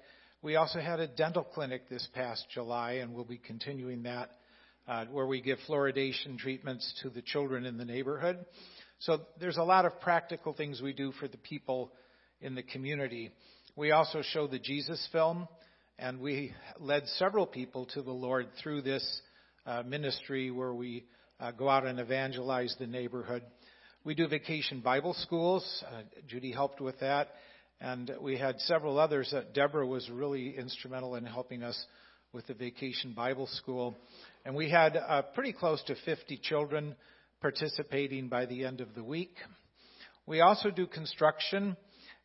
We 0.42 0.56
also 0.56 0.80
had 0.80 0.98
a 0.98 1.06
dental 1.06 1.44
clinic 1.44 1.88
this 1.88 2.04
past 2.12 2.44
July, 2.52 2.94
and 2.94 3.14
we'll 3.14 3.24
be 3.24 3.38
continuing 3.38 4.02
that, 4.02 4.30
uh, 4.88 5.04
where 5.04 5.28
we 5.28 5.40
give 5.40 5.58
fluoridation 5.68 6.36
treatments 6.36 6.92
to 7.02 7.10
the 7.10 7.22
children 7.22 7.64
in 7.64 7.78
the 7.78 7.84
neighborhood. 7.84 8.44
So 8.98 9.20
there's 9.38 9.56
a 9.56 9.62
lot 9.62 9.84
of 9.84 10.00
practical 10.00 10.52
things 10.52 10.82
we 10.82 10.92
do 10.92 11.12
for 11.12 11.28
the 11.28 11.38
people 11.38 11.92
in 12.40 12.56
the 12.56 12.64
community. 12.64 13.30
We 13.76 13.92
also 13.92 14.20
show 14.32 14.48
the 14.48 14.58
Jesus 14.58 15.08
film, 15.12 15.46
and 15.96 16.18
we 16.18 16.54
led 16.80 17.06
several 17.18 17.46
people 17.46 17.86
to 17.94 18.02
the 18.02 18.10
Lord 18.10 18.48
through 18.60 18.82
this 18.82 19.20
uh, 19.64 19.84
ministry 19.84 20.50
where 20.50 20.74
we 20.74 21.04
uh, 21.38 21.52
go 21.52 21.68
out 21.68 21.86
and 21.86 22.00
evangelize 22.00 22.74
the 22.80 22.88
neighborhood. 22.88 23.44
We 24.04 24.16
do 24.16 24.26
vacation 24.26 24.80
Bible 24.80 25.14
schools. 25.14 25.64
Uh, 25.86 26.02
Judy 26.26 26.50
helped 26.50 26.80
with 26.80 26.98
that. 26.98 27.28
And 27.80 28.10
we 28.20 28.36
had 28.36 28.58
several 28.62 28.98
others. 28.98 29.30
that 29.30 29.54
Deborah 29.54 29.86
was 29.86 30.10
really 30.10 30.58
instrumental 30.58 31.14
in 31.14 31.24
helping 31.24 31.62
us 31.62 31.80
with 32.32 32.44
the 32.48 32.54
vacation 32.54 33.12
Bible 33.12 33.46
school. 33.46 33.96
And 34.44 34.56
we 34.56 34.68
had 34.68 34.96
uh, 34.96 35.22
pretty 35.34 35.52
close 35.52 35.80
to 35.84 35.94
50 36.04 36.36
children 36.42 36.96
participating 37.40 38.26
by 38.28 38.44
the 38.46 38.64
end 38.64 38.80
of 38.80 38.92
the 38.96 39.04
week. 39.04 39.36
We 40.26 40.40
also 40.40 40.72
do 40.72 40.88
construction, 40.88 41.76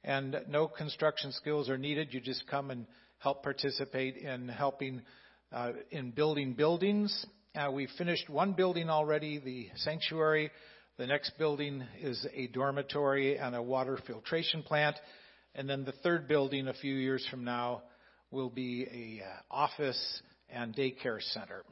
and 0.04 0.36
no 0.50 0.68
construction 0.68 1.32
skills 1.32 1.70
are 1.70 1.78
needed. 1.78 2.08
You 2.12 2.22
just 2.22 2.48
come 2.48 2.72
and 2.72 2.88
help 3.20 3.44
participate 3.44 4.18
in 4.18 4.50
helping 4.50 5.04
uh, 5.52 5.74
in 5.92 6.10
building 6.10 6.54
buildings. 6.54 7.26
Uh, 7.56 7.70
we 7.72 7.88
finished 8.00 8.30
one 8.30 8.54
building 8.54 8.90
already, 8.90 9.38
the 9.38 9.68
sanctuary. 9.76 10.50
The 10.98 11.06
next 11.06 11.38
building 11.38 11.84
is 12.02 12.26
a 12.34 12.48
dormitory 12.48 13.38
and 13.38 13.56
a 13.56 13.62
water 13.62 14.00
filtration 14.08 14.64
plant. 14.64 14.96
And 15.54 15.70
then 15.70 15.86
the 15.86 15.92
third 15.92 16.28
building 16.28 16.68
a 16.68 16.74
few 16.74 16.96
years 16.96 17.24
from 17.30 17.44
now 17.44 17.84
will 18.32 18.50
be 18.50 19.22
a 19.22 19.24
uh, 19.24 19.30
office 19.52 20.22
and 20.50 20.76
daycare 20.76 21.22
center. 21.22 21.64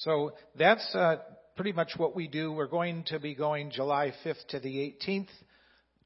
So 0.00 0.32
that's 0.58 0.94
uh, 0.94 1.16
pretty 1.56 1.72
much 1.72 1.92
what 1.96 2.14
we 2.14 2.28
do. 2.28 2.52
We're 2.52 2.66
going 2.66 3.04
to 3.06 3.18
be 3.18 3.34
going 3.34 3.70
July 3.70 4.12
5th 4.22 4.46
to 4.50 4.60
the 4.60 4.94
18th, 5.06 5.28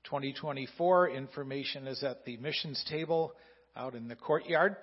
2024. 0.04 1.10
Information 1.10 1.88
is 1.88 2.04
at 2.04 2.24
the 2.24 2.36
missions 2.36 2.84
table 2.88 3.32
out 3.74 3.96
in 3.96 4.06
the 4.06 4.14
courtyard. 4.14 4.76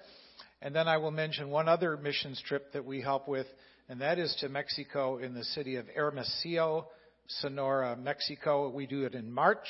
And 0.62 0.75
then 0.75 0.89
I 0.89 0.98
will 0.98 1.12
mention 1.12 1.50
one 1.50 1.70
other 1.70 1.96
missions 1.96 2.44
trip 2.46 2.74
that 2.74 2.84
we 2.84 3.00
help 3.00 3.25
with, 3.25 3.48
and 3.88 4.01
that 4.01 4.20
is 4.20 4.36
to 4.42 4.50
Mexico 4.50 5.18
in 5.18 5.34
the 5.34 5.46
city 5.46 5.77
of 5.77 5.86
Hermosillo, 5.96 6.88
Sonora, 7.28 7.96
Mexico. 7.98 8.70
We 8.70 8.88
do 8.88 9.04
it 9.04 9.14
in 9.14 9.32
March. 9.32 9.68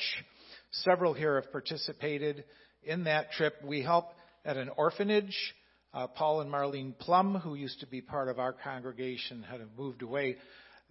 Several 0.70 1.12
here 1.12 1.40
have 1.40 1.50
participated 1.50 2.44
in 2.84 3.04
that 3.04 3.32
trip. 3.32 3.54
We 3.64 3.82
help 3.82 4.06
at 4.44 4.56
an 4.56 4.70
orphanage. 4.76 5.36
Uh, 5.92 6.06
Paul 6.06 6.40
and 6.40 6.52
Marlene 6.52 6.96
Plum, 6.98 7.34
who 7.34 7.54
used 7.54 7.80
to 7.80 7.86
be 7.86 8.00
part 8.00 8.28
of 8.28 8.38
our 8.38 8.52
congregation, 8.52 9.42
had 9.42 9.60
moved 9.76 10.02
away. 10.02 10.36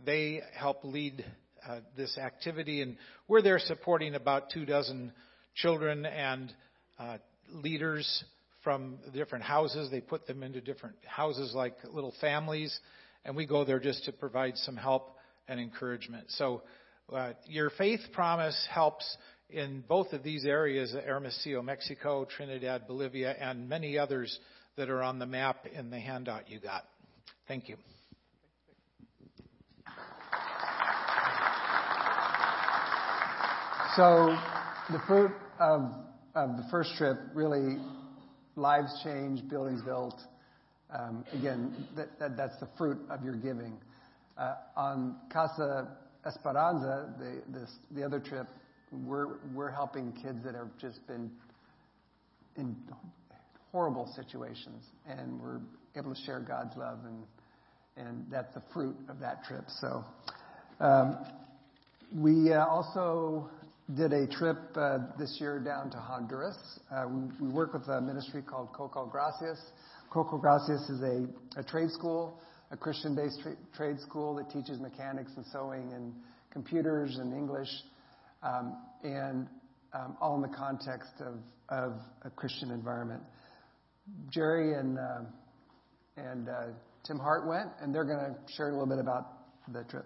They 0.06 0.42
help 0.56 0.84
lead 0.84 1.24
uh, 1.68 1.80
this 1.96 2.18
activity, 2.18 2.82
and 2.82 2.98
we're 3.28 3.42
there 3.42 3.60
supporting 3.60 4.16
about 4.16 4.50
two 4.52 4.66
dozen 4.66 5.14
children 5.56 6.06
and 6.06 6.52
uh, 7.00 7.18
leaders 7.52 8.24
from 8.64 8.98
different 9.14 9.46
houses. 9.46 9.90
They 9.90 10.02
put 10.02 10.28
them 10.28 10.44
into 10.44 10.60
different 10.60 10.98
houses 11.06 11.54
like 11.56 11.78
little 11.92 12.14
families, 12.20 12.78
and 13.24 13.36
we 13.36 13.46
go 13.46 13.64
there 13.64 13.80
just 13.80 14.04
to 14.06 14.12
provide 14.12 14.58
some 14.58 14.76
help 14.76 15.16
and 15.48 15.60
encouragement. 15.60 16.25
So, 16.32 16.63
uh, 17.12 17.34
your 17.46 17.70
faith 17.70 18.01
promise 18.12 18.68
helps 18.70 19.18
in 19.50 19.84
both 19.88 20.12
of 20.12 20.24
these 20.24 20.46
areas 20.46 20.94
Hermosillo, 20.94 21.62
Mexico, 21.62 22.25
Trinidad, 22.25 22.88
Bolivia, 22.88 23.32
and 23.39 23.70
many 23.70 23.98
others 23.98 24.38
that 24.75 24.89
are 24.89 25.01
on 25.01 25.20
the 25.20 25.25
map 25.25 25.66
in 25.74 25.89
the 25.89 26.00
handout 26.00 26.50
you 26.50 26.60
got. 26.60 26.84
Thank 27.48 27.70
you. 27.70 27.77
So 33.96 34.38
the 34.92 35.00
fruit 35.08 35.32
of, 35.60 35.82
of 36.36 36.58
the 36.58 36.68
first 36.70 36.92
trip 36.98 37.18
really 37.34 37.77
lives 38.56 38.92
changed, 39.04 39.50
buildings 39.50 39.82
built. 39.82 40.20
Um, 40.94 41.25
again, 41.34 41.88
that, 41.96 42.20
that, 42.20 42.38
that's 42.38 42.60
the 42.60 42.68
fruit 42.77 43.00
of 43.10 43.24
your 43.24 43.36
giving. 43.36 43.77
Uh, 44.38 44.53
on 44.75 45.15
Casa 45.34 45.88
Esperanza, 46.25 47.10
the, 47.91 48.03
other 48.03 48.20
trip, 48.20 48.48
we're, 48.91 49.38
we're 49.53 49.72
helping 49.72 50.12
kids 50.12 50.44
that 50.44 50.53
have 50.53 50.70
just 50.79 51.06
been 51.08 51.32
in 52.56 52.75
horrible 53.72 54.12
situations, 54.15 54.86
and 55.08 55.41
we're 55.41 55.60
able 55.96 56.13
to 56.13 56.22
share 56.22 56.39
God's 56.39 56.75
love, 56.77 57.00
and, 57.06 58.08
and 58.08 58.25
that's 58.32 58.53
the 58.53 58.62
fruit 58.74 58.96
of 59.10 59.20
that 59.20 59.44
trip. 59.44 59.65
So, 59.82 60.06
um, 60.79 61.17
we 62.15 62.53
uh, 62.53 62.65
also 62.65 63.50
did 63.96 64.13
a 64.13 64.27
trip 64.27 64.58
uh, 64.75 65.00
this 65.17 65.38
year 65.39 65.60
down 65.60 65.89
to 65.91 65.98
Honduras. 65.98 66.58
We, 67.39 67.48
work 67.50 67.74
with 67.74 67.88
a 67.88 68.01
ministry 68.01 68.41
called 68.41 68.72
Cocal 68.74 69.08
Gracias. 69.08 69.60
Cocal 70.12 70.38
Gracias 70.38 70.89
is 70.89 71.01
a, 71.01 71.27
a 71.60 71.63
trade 71.63 71.91
school, 71.91 72.39
a 72.72 72.78
Christian-based 72.78 73.40
tra- 73.42 73.58
trade 73.76 74.00
school 74.00 74.36
that 74.36 74.50
teaches 74.50 74.80
mechanics 74.80 75.32
and 75.36 75.46
sewing 75.52 75.92
and 75.94 76.14
computers 76.52 77.18
and 77.18 77.34
English, 77.34 77.70
um, 78.44 78.78
and 79.04 79.48
um, 79.94 80.18
all 80.20 80.36
in 80.36 80.42
the 80.42 80.56
context 80.56 81.14
of, 81.20 81.36
of 81.70 81.94
a 82.24 82.30
Christian 82.30 82.72
environment. 82.72 83.22
Jerry 84.32 84.74
and 84.74 84.98
uh, 84.98 85.20
and 86.16 86.50
uh, 86.50 86.54
Tim 87.06 87.20
Hart 87.20 87.48
went, 87.48 87.70
and 87.82 87.94
they're 87.94 88.04
going 88.04 88.20
to 88.20 88.36
share 88.56 88.70
a 88.70 88.72
little 88.72 88.88
bit 88.88 89.00
about 89.00 89.34
the 89.72 89.84
trip. 89.84 90.06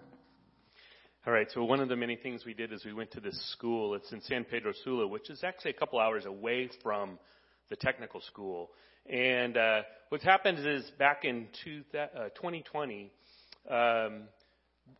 All 1.26 1.32
right. 1.32 1.46
So 1.52 1.64
one 1.64 1.80
of 1.80 1.88
the 1.88 1.96
many 1.96 2.16
things 2.16 2.44
we 2.44 2.52
did 2.52 2.72
is 2.72 2.84
we 2.84 2.92
went 2.92 3.12
to 3.12 3.20
this 3.20 3.40
school. 3.52 3.94
It's 3.94 4.12
in 4.12 4.20
San 4.22 4.44
Pedro 4.44 4.72
Sula, 4.84 5.06
which 5.06 5.30
is 5.30 5.42
actually 5.44 5.70
a 5.70 5.74
couple 5.74 6.00
hours 6.00 6.26
away 6.26 6.68
from 6.82 7.18
the 7.70 7.76
technical 7.76 8.20
school. 8.20 8.70
And 9.06 9.56
uh, 9.56 9.82
what's 10.08 10.24
happened 10.24 10.64
is 10.66 10.90
back 10.98 11.24
in 11.24 11.48
two, 11.64 11.82
uh, 11.98 12.28
2020, 12.36 13.10
um, 13.70 14.22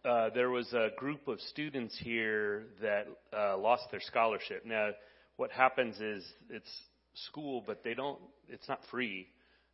uh, 0.04 0.30
there 0.35 0.50
was 0.50 0.73
a 0.73 0.88
group 0.97 1.28
of 1.28 1.40
students 1.40 1.97
here 1.99 2.64
that 2.80 3.06
uh, 3.37 3.56
lost 3.59 3.85
their 3.90 4.00
scholarship. 4.00 4.64
Now, 4.64 4.90
what 5.37 5.50
happens 5.50 6.00
is 6.00 6.25
it's 6.50 6.71
school, 7.14 7.62
but 7.66 7.85
they 7.85 7.94
don't. 7.94 8.18
It's 8.49 8.68
not 8.68 8.80
free. 8.90 9.28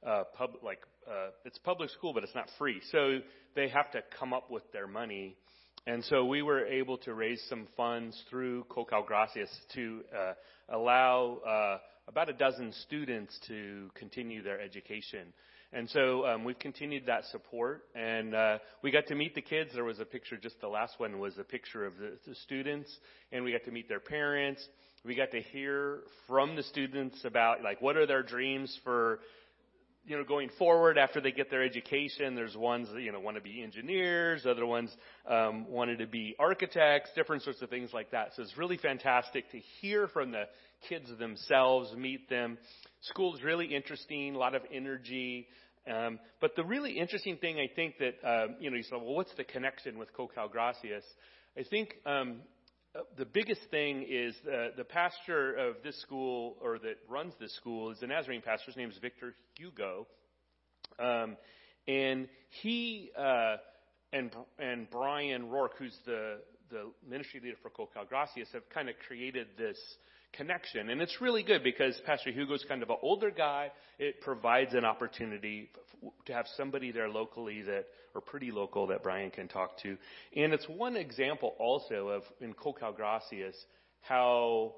Uh, 0.07 0.25
pub 0.37 0.51
like 0.63 0.81
uh, 1.09 1.31
it's 1.45 1.59
public 1.59 1.91
school, 1.91 2.13
but 2.13 2.23
it's 2.23 2.35
not 2.35 2.49
free. 2.59 2.81
So 2.93 3.19
they 3.55 3.69
have 3.69 3.91
to 3.93 4.03
come 4.19 4.33
up 4.33 4.51
with 4.51 4.71
their 4.73 4.87
money 4.87 5.37
and 5.89 6.05
so 6.05 6.27
we 6.27 6.43
were 6.43 6.67
able 6.67 6.99
to 6.99 7.15
raise 7.15 7.43
some 7.49 7.67
funds 7.75 8.23
through 8.29 8.65
Cocal 8.65 9.05
Gracias 9.07 9.49
to 9.75 10.03
uh, 10.15 10.35
allow 10.69 11.39
uh, 11.39 11.79
about 12.09 12.31
a 12.31 12.33
dozen 12.33 12.73
students 12.87 13.39
to 13.47 13.91
continue 13.95 14.43
their 14.43 14.59
education. 14.61 15.33
And 15.75 15.89
so 15.91 16.27
um, 16.27 16.45
we've 16.45 16.59
continued 16.59 17.05
that 17.07 17.27
support, 17.27 17.83
and 17.95 18.35
uh, 18.35 18.59
we 18.83 18.91
got 18.91 19.07
to 19.09 19.15
meet 19.15 19.35
the 19.35 19.43
kids. 19.43 19.73
There 19.75 19.85
was 19.85 20.01
a 20.01 20.07
picture, 20.07 20.39
just 20.39 20.59
the 20.63 20.69
last 20.69 20.95
one 20.99 21.19
was 21.19 21.37
a 21.37 21.45
picture 21.45 21.85
of 21.85 21.99
the, 21.99 22.17
the 22.27 22.35
students, 22.37 22.91
and 23.31 23.45
we 23.45 23.53
got 23.53 23.65
to 23.65 23.71
meet 23.71 23.87
their 23.87 24.01
parents. 24.01 24.67
We 25.05 25.15
got 25.15 25.31
to 25.33 25.43
hear 25.43 26.01
from 26.27 26.57
the 26.57 26.63
students 26.63 27.23
about 27.25 27.63
like 27.63 27.83
what 27.83 27.99
are 27.99 28.07
their 28.07 28.23
dreams 28.23 28.77
for 28.83 29.21
you 30.09 30.17
know, 30.17 30.25
going 30.25 30.49
forward 30.59 30.97
after 30.97 31.21
they 31.21 31.31
get 31.31 31.51
their 31.51 31.63
education, 31.63 32.35
there's 32.35 32.57
ones 32.57 32.89
that, 32.95 33.03
you 33.03 33.13
know, 33.13 33.21
want 33.21 33.37
to 33.37 33.43
be 33.43 33.63
engineers, 33.63 34.47
other 34.47 34.65
ones 34.65 34.91
um, 35.29 35.69
wanted 35.69 35.99
to 35.99 36.07
be 36.07 36.35
architects, 36.39 37.11
different 37.15 37.43
sorts 37.43 37.61
of 37.61 37.69
things 37.69 37.91
like 37.93 38.11
that. 38.13 38.31
So 38.35 38.43
it's 38.43 38.57
really 38.57 38.79
fantastic 38.79 39.51
to 39.51 39.59
hear 39.81 40.09
from 40.09 40.33
the 40.33 40.45
kids 40.89 41.11
themselves, 41.19 41.95
meet 41.95 42.31
them. 42.31 42.57
School 43.03 43.37
is 43.37 43.43
really 43.43 43.67
interesting, 43.67 44.35
a 44.35 44.39
lot 44.39 44.55
of 44.55 44.63
energy. 44.73 45.47
Um, 45.87 46.19
but 46.41 46.57
the 46.57 46.65
really 46.65 46.99
interesting 46.99 47.37
thing, 47.37 47.59
I 47.59 47.69
think 47.77 47.97
that, 47.99 48.15
um, 48.27 48.57
you 48.61 48.71
know, 48.71 48.79
you 48.79 48.85
said, 48.85 48.97
well, 48.97 49.15
what's 49.15 49.35
the 49.37 49.45
connection 49.45 49.99
with 49.99 50.15
Cocal 50.15 50.49
Gracias? 50.49 51.05
I 51.55 51.65
think 51.69 51.95
um, 52.07 52.37
the 53.17 53.25
biggest 53.25 53.61
thing 53.71 54.05
is 54.09 54.35
the, 54.45 54.73
the 54.77 54.85
pastor 54.85 55.55
of 55.55 55.77
this 55.83 56.01
school, 56.01 56.57
or 56.61 56.79
that 56.79 56.99
runs 57.09 57.35
this 57.41 57.55
school, 57.57 57.91
is 57.91 58.01
the 58.01 58.07
Nazarene 58.07 58.43
pastor. 58.43 58.67
His 58.67 58.77
name 58.77 58.91
is 58.91 58.99
Victor 58.99 59.35
Hugo. 59.57 60.07
Um, 60.99 61.37
and 61.87 62.29
he 62.63 63.11
uh, 63.17 63.57
and 64.13 64.31
and 64.59 64.91
Brian 64.91 65.49
Rourke, 65.49 65.75
who's 65.79 65.97
the 66.05 66.39
the 66.71 66.91
ministry 67.09 67.41
leader 67.43 67.57
for 67.63 67.71
Cocal 67.71 68.05
Gracias, 68.09 68.49
have 68.53 68.69
kind 68.71 68.89
of 68.89 68.95
created 69.07 69.49
this 69.57 69.79
connection. 70.33 70.91
And 70.91 71.01
it's 71.01 71.21
really 71.21 71.43
good 71.43 71.63
because 71.63 72.01
Pastor 72.07 72.31
Hugo's 72.31 72.65
kind 72.69 72.83
of 72.83 72.91
an 72.91 72.97
older 73.03 73.31
guy. 73.31 73.71
It 73.99 74.21
provides 74.21 74.75
an 74.75 74.85
opportunity 74.85 75.71
to 76.27 76.33
have 76.33 76.47
somebody 76.57 76.93
there 76.93 77.09
locally 77.09 77.63
that, 77.63 77.87
or 78.15 78.21
pretty 78.21 78.51
local 78.51 78.87
that 78.89 79.03
Brian 79.03 79.31
can 79.31 79.49
talk 79.49 79.79
to. 79.83 79.97
And 80.37 80.53
it's 80.53 80.69
one 80.69 80.97
example 80.97 81.55
also 81.59 82.09
of, 82.09 82.23
in 82.41 82.55
Cocal 82.55 82.93
Gracias, 82.93 83.57
how 84.01 84.75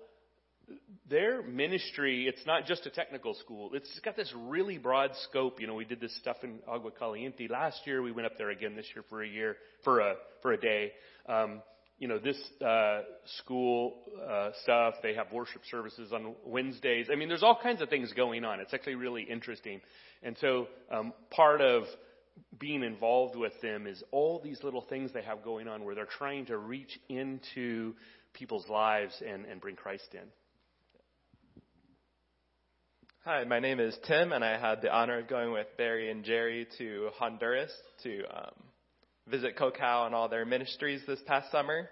their 1.08 1.42
ministry, 1.42 2.28
it's 2.28 2.46
not 2.46 2.66
just 2.66 2.86
a 2.86 2.90
technical 2.90 3.34
school. 3.34 3.70
It's 3.74 3.98
got 4.00 4.16
this 4.16 4.32
really 4.36 4.78
broad 4.78 5.10
scope. 5.28 5.60
You 5.60 5.66
know, 5.66 5.74
we 5.74 5.84
did 5.84 6.00
this 6.00 6.16
stuff 6.18 6.36
in 6.42 6.60
Agua 6.68 6.92
Caliente 6.92 7.48
last 7.48 7.80
year. 7.86 8.02
We 8.02 8.12
went 8.12 8.26
up 8.26 8.38
there 8.38 8.50
again 8.50 8.76
this 8.76 8.86
year 8.94 9.04
for 9.08 9.22
a 9.22 9.28
year, 9.28 9.56
for 9.82 10.00
a, 10.00 10.14
for 10.42 10.52
a 10.52 10.60
day. 10.60 10.92
Um, 11.28 11.62
you 12.00 12.08
know, 12.08 12.18
this 12.18 12.38
uh, 12.66 13.02
school 13.38 13.98
uh, 14.28 14.50
stuff. 14.62 14.94
They 15.02 15.14
have 15.14 15.30
worship 15.30 15.62
services 15.70 16.12
on 16.12 16.34
Wednesdays. 16.44 17.08
I 17.12 17.14
mean, 17.14 17.28
there's 17.28 17.42
all 17.42 17.58
kinds 17.62 17.82
of 17.82 17.90
things 17.90 18.12
going 18.14 18.42
on. 18.42 18.58
It's 18.58 18.74
actually 18.74 18.96
really 18.96 19.22
interesting. 19.22 19.80
And 20.22 20.36
so, 20.40 20.66
um, 20.90 21.12
part 21.30 21.60
of 21.60 21.84
being 22.58 22.82
involved 22.82 23.36
with 23.36 23.52
them 23.60 23.86
is 23.86 24.02
all 24.12 24.40
these 24.42 24.58
little 24.62 24.80
things 24.80 25.12
they 25.12 25.22
have 25.22 25.44
going 25.44 25.68
on 25.68 25.84
where 25.84 25.94
they're 25.94 26.06
trying 26.06 26.46
to 26.46 26.56
reach 26.56 26.98
into 27.10 27.94
people's 28.32 28.68
lives 28.68 29.14
and, 29.26 29.44
and 29.44 29.60
bring 29.60 29.76
Christ 29.76 30.08
in. 30.14 30.26
Hi, 33.26 33.44
my 33.44 33.60
name 33.60 33.78
is 33.78 33.94
Tim, 34.08 34.32
and 34.32 34.42
I 34.42 34.58
had 34.58 34.80
the 34.80 34.90
honor 34.90 35.18
of 35.18 35.28
going 35.28 35.52
with 35.52 35.66
Barry 35.76 36.10
and 36.10 36.24
Jerry 36.24 36.66
to 36.78 37.10
Honduras 37.18 37.70
to 38.04 38.22
um, 38.34 38.54
visit 39.30 39.56
Cocal 39.56 40.06
and 40.06 40.14
all 40.14 40.28
their 40.28 40.44
ministries 40.44 41.00
this 41.06 41.20
past 41.26 41.50
summer. 41.50 41.88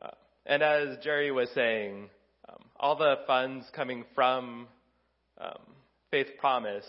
Uh, 0.00 0.10
and 0.46 0.62
as 0.62 0.96
Jerry 1.02 1.30
was 1.30 1.48
saying, 1.54 2.08
um, 2.48 2.62
all 2.78 2.96
the 2.96 3.16
funds 3.26 3.66
coming 3.74 4.04
from 4.14 4.68
um, 5.40 5.58
Faith 6.10 6.28
Promise, 6.38 6.84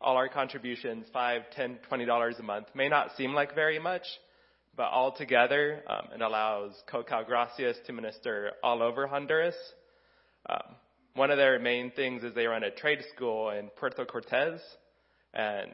all 0.00 0.16
our 0.16 0.28
contributions, 0.28 1.06
five, 1.12 1.42
ten, 1.56 1.78
twenty 1.88 2.04
dollars 2.04 2.36
a 2.38 2.42
month, 2.42 2.66
may 2.74 2.88
not 2.88 3.16
seem 3.16 3.32
like 3.32 3.54
very 3.54 3.78
much, 3.78 4.02
but 4.76 4.86
altogether, 4.86 5.82
um, 5.88 6.08
it 6.14 6.20
allows 6.20 6.72
Cocal 6.90 7.24
Gracias 7.24 7.76
to 7.86 7.92
minister 7.92 8.52
all 8.62 8.82
over 8.82 9.06
Honduras. 9.06 9.54
Um, 10.50 10.74
one 11.14 11.30
of 11.30 11.36
their 11.36 11.58
main 11.60 11.92
things 11.92 12.24
is 12.24 12.34
they 12.34 12.46
run 12.46 12.64
a 12.64 12.70
trade 12.72 12.98
school 13.14 13.50
in 13.50 13.68
Puerto 13.76 14.04
Cortez, 14.04 14.60
and 15.32 15.70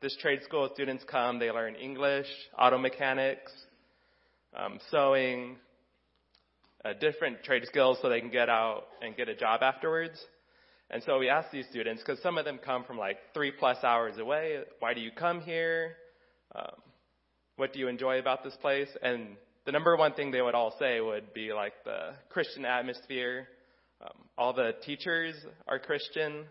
this 0.00 0.16
trade 0.20 0.42
school 0.42 0.68
students 0.74 1.04
come, 1.10 1.38
they 1.38 1.50
learn 1.50 1.74
English, 1.74 2.26
auto 2.58 2.78
mechanics, 2.78 3.52
um, 4.56 4.78
sewing, 4.90 5.56
uh, 6.84 6.92
different 7.00 7.42
trade 7.42 7.64
skills 7.66 7.98
so 8.00 8.08
they 8.08 8.20
can 8.20 8.30
get 8.30 8.48
out 8.48 8.84
and 9.02 9.16
get 9.16 9.28
a 9.28 9.34
job 9.34 9.62
afterwards. 9.62 10.18
And 10.90 11.02
so 11.02 11.18
we 11.18 11.28
ask 11.28 11.50
these 11.50 11.66
students, 11.70 12.02
because 12.02 12.22
some 12.22 12.38
of 12.38 12.44
them 12.44 12.58
come 12.64 12.84
from 12.84 12.96
like 12.96 13.18
three 13.34 13.50
plus 13.50 13.78
hours 13.82 14.18
away, 14.18 14.60
why 14.78 14.94
do 14.94 15.00
you 15.00 15.10
come 15.10 15.40
here? 15.40 15.96
Um, 16.54 16.76
what 17.56 17.72
do 17.72 17.80
you 17.80 17.88
enjoy 17.88 18.18
about 18.18 18.44
this 18.44 18.56
place? 18.60 18.88
And 19.02 19.36
the 19.64 19.72
number 19.72 19.96
one 19.96 20.12
thing 20.12 20.30
they 20.30 20.42
would 20.42 20.54
all 20.54 20.76
say 20.78 21.00
would 21.00 21.34
be 21.34 21.52
like 21.52 21.72
the 21.84 22.10
Christian 22.28 22.64
atmosphere. 22.64 23.48
Um, 24.00 24.26
all 24.38 24.52
the 24.52 24.74
teachers 24.84 25.34
are 25.66 25.78
Christian. 25.78 26.44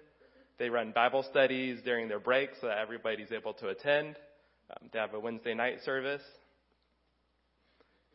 They 0.57 0.69
run 0.69 0.91
Bible 0.93 1.23
studies 1.29 1.79
during 1.83 2.07
their 2.07 2.19
breaks 2.19 2.57
so 2.61 2.67
that 2.67 2.77
everybody's 2.77 3.31
able 3.31 3.53
to 3.55 3.69
attend. 3.69 4.15
Um, 4.69 4.89
they 4.91 4.99
have 4.99 5.13
a 5.13 5.19
Wednesday 5.19 5.53
night 5.53 5.79
service. 5.83 6.21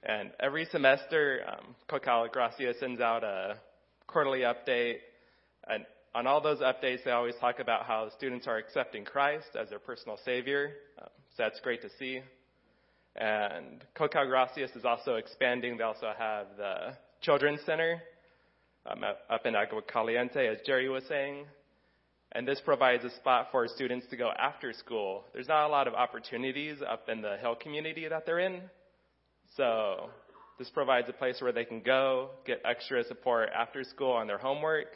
And 0.03 0.31
every 0.40 0.64
semester, 0.66 1.42
um, 1.46 1.74
Cocal 1.88 2.29
Gracia 2.33 2.72
sends 2.81 3.00
out 3.00 3.22
a 3.22 3.59
quarterly 4.07 4.40
update. 4.40 4.96
And 5.68 5.85
on 6.14 6.26
all 6.26 6.40
those 6.40 6.61
updates, 6.61 7.05
they 7.05 7.11
always 7.11 7.35
talk 7.40 7.61
about 7.61 7.85
how 7.85 8.07
the 8.07 8.11
students 8.12 8.46
are 8.46 8.57
accepting 8.57 9.05
Christ 9.05 9.48
as 9.61 9.68
their 9.68 9.79
personal 9.79 10.18
Savior. 10.24 10.72
Um, 11.00 11.09
so 11.37 11.42
that's 11.42 11.61
great 11.61 11.83
to 11.83 11.90
see. 11.98 12.20
And 13.16 13.85
Cocal 13.94 14.26
Gracias 14.26 14.70
is 14.74 14.85
also 14.87 15.16
expanding. 15.16 15.76
They 15.76 15.85
also 15.85 16.12
have 16.16 16.46
the 16.57 16.96
Children's 17.20 17.61
Center 17.66 18.03
um, 18.87 19.05
up 19.05 19.44
in 19.44 19.55
Agua 19.55 19.83
Caliente, 19.83 20.46
as 20.46 20.59
Jerry 20.64 20.88
was 20.88 21.05
saying. 21.07 21.44
And 22.32 22.46
this 22.46 22.60
provides 22.64 23.04
a 23.04 23.10
spot 23.16 23.48
for 23.50 23.66
students 23.66 24.06
to 24.10 24.16
go 24.16 24.30
after 24.38 24.72
school. 24.72 25.24
There's 25.32 25.48
not 25.48 25.66
a 25.66 25.68
lot 25.68 25.88
of 25.88 25.94
opportunities 25.94 26.78
up 26.88 27.08
in 27.08 27.22
the 27.22 27.36
Hill 27.38 27.56
community 27.56 28.06
that 28.06 28.24
they're 28.24 28.38
in. 28.38 28.62
So 29.56 30.10
this 30.58 30.70
provides 30.70 31.08
a 31.08 31.12
place 31.12 31.40
where 31.40 31.52
they 31.52 31.64
can 31.64 31.80
go, 31.80 32.30
get 32.46 32.60
extra 32.64 33.02
support 33.04 33.48
after 33.56 33.82
school 33.82 34.12
on 34.12 34.28
their 34.28 34.38
homework, 34.38 34.88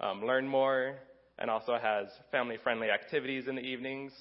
um, 0.00 0.24
learn 0.24 0.46
more, 0.46 0.96
and 1.38 1.50
also 1.50 1.78
has 1.80 2.08
family 2.30 2.56
friendly 2.62 2.90
activities 2.90 3.48
in 3.48 3.54
the 3.54 3.62
evenings. 3.62 4.12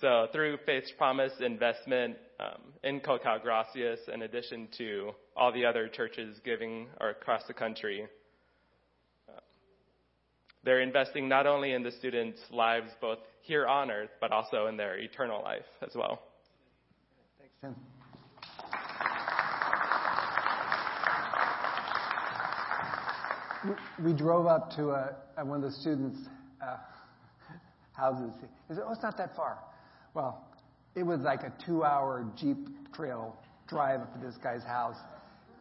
So 0.00 0.26
through 0.32 0.58
Faith's 0.66 0.92
Promise 0.98 1.32
investment 1.40 2.16
um, 2.40 2.60
in 2.82 3.00
Cocal 3.00 3.38
Gracias, 3.40 4.00
in 4.12 4.22
addition 4.22 4.68
to 4.78 5.12
all 5.36 5.52
the 5.52 5.64
other 5.64 5.88
churches 5.88 6.36
giving 6.44 6.88
across 7.00 7.42
the 7.46 7.54
country, 7.54 8.06
they're 10.64 10.80
investing 10.80 11.28
not 11.28 11.46
only 11.46 11.72
in 11.72 11.82
the 11.82 11.90
students' 11.92 12.40
lives, 12.50 12.90
both 13.00 13.18
here 13.42 13.66
on 13.66 13.90
earth, 13.90 14.10
but 14.20 14.32
also 14.32 14.66
in 14.66 14.76
their 14.76 14.98
eternal 14.98 15.42
life 15.42 15.66
as 15.82 15.94
well. 15.94 16.22
Thanks, 17.38 17.54
Tim. 17.60 17.74
We, 23.64 24.12
we 24.12 24.12
drove 24.12 24.46
up 24.46 24.70
to 24.76 24.90
a, 24.90 25.16
a 25.38 25.44
one 25.44 25.64
of 25.64 25.70
the 25.70 25.76
students' 25.78 26.18
uh, 26.62 26.76
houses. 27.92 28.32
He 28.68 28.74
said, 28.74 28.84
"Oh, 28.86 28.92
it's 28.92 29.02
not 29.02 29.16
that 29.16 29.34
far." 29.34 29.58
Well, 30.12 30.46
it 30.94 31.02
was 31.02 31.20
like 31.20 31.42
a 31.42 31.52
two-hour 31.64 32.26
jeep 32.38 32.58
trail 32.94 33.36
drive 33.66 34.00
up 34.00 34.12
to 34.14 34.20
this 34.24 34.36
guy's 34.42 34.62
house, 34.62 34.96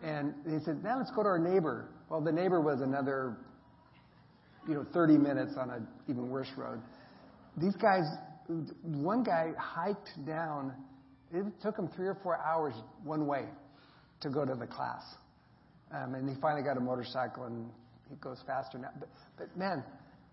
and 0.04 0.34
he 0.46 0.60
said, 0.64 0.84
"Now 0.84 0.98
let's 0.98 1.12
go 1.12 1.24
to 1.24 1.30
our 1.30 1.40
neighbor." 1.40 1.88
Well, 2.10 2.22
the 2.22 2.32
neighbor 2.32 2.60
was 2.62 2.82
another, 2.82 3.38
you 4.68 4.76
know, 4.76 4.86
30 4.94 5.18
minutes 5.18 5.54
on 5.58 5.70
an 5.70 5.88
even 6.10 6.30
worse 6.30 6.50
road. 6.58 6.82
These 7.58 7.76
guys, 7.76 8.04
one 8.82 9.24
guy 9.24 9.52
hiked 9.60 10.10
down. 10.26 10.74
It 11.32 11.46
took 11.62 11.78
him 11.78 11.90
three 11.96 12.08
or 12.08 12.18
four 12.24 12.40
hours 12.40 12.74
one 13.04 13.28
way 13.28 13.46
to 14.22 14.30
go 14.30 14.46
to 14.46 14.56
the 14.56 14.68
class. 14.68 15.04
Um, 15.94 16.16
and 16.16 16.30
he 16.30 16.36
finally 16.42 16.64
got 16.64 16.78
a 16.78 16.80
motorcycle 16.80 17.46
and 17.46 17.70
he 18.10 18.16
goes 18.16 18.42
faster 18.48 18.78
now. 18.78 18.90
But, 19.00 19.10
but 19.38 19.58
man, 19.58 19.84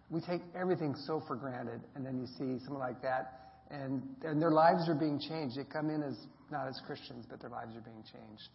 we 0.08 0.20
take 0.20 0.40
everything 0.58 0.94
so 1.06 1.22
for 1.26 1.36
granted. 1.36 1.80
And 1.94 2.04
then 2.04 2.18
you 2.18 2.26
see 2.26 2.64
someone 2.64 2.80
like 2.80 3.02
that 3.02 3.40
and, 3.70 4.02
and 4.24 4.42
their 4.42 4.50
lives 4.50 4.88
are 4.88 4.94
being 4.94 5.18
changed. 5.18 5.56
They 5.56 5.64
come 5.64 5.90
in 5.90 6.02
as 6.02 6.16
not 6.50 6.66
as 6.66 6.80
Christians, 6.86 7.26
but 7.28 7.40
their 7.40 7.50
lives 7.50 7.76
are 7.76 7.80
being 7.80 8.02
changed. 8.02 8.48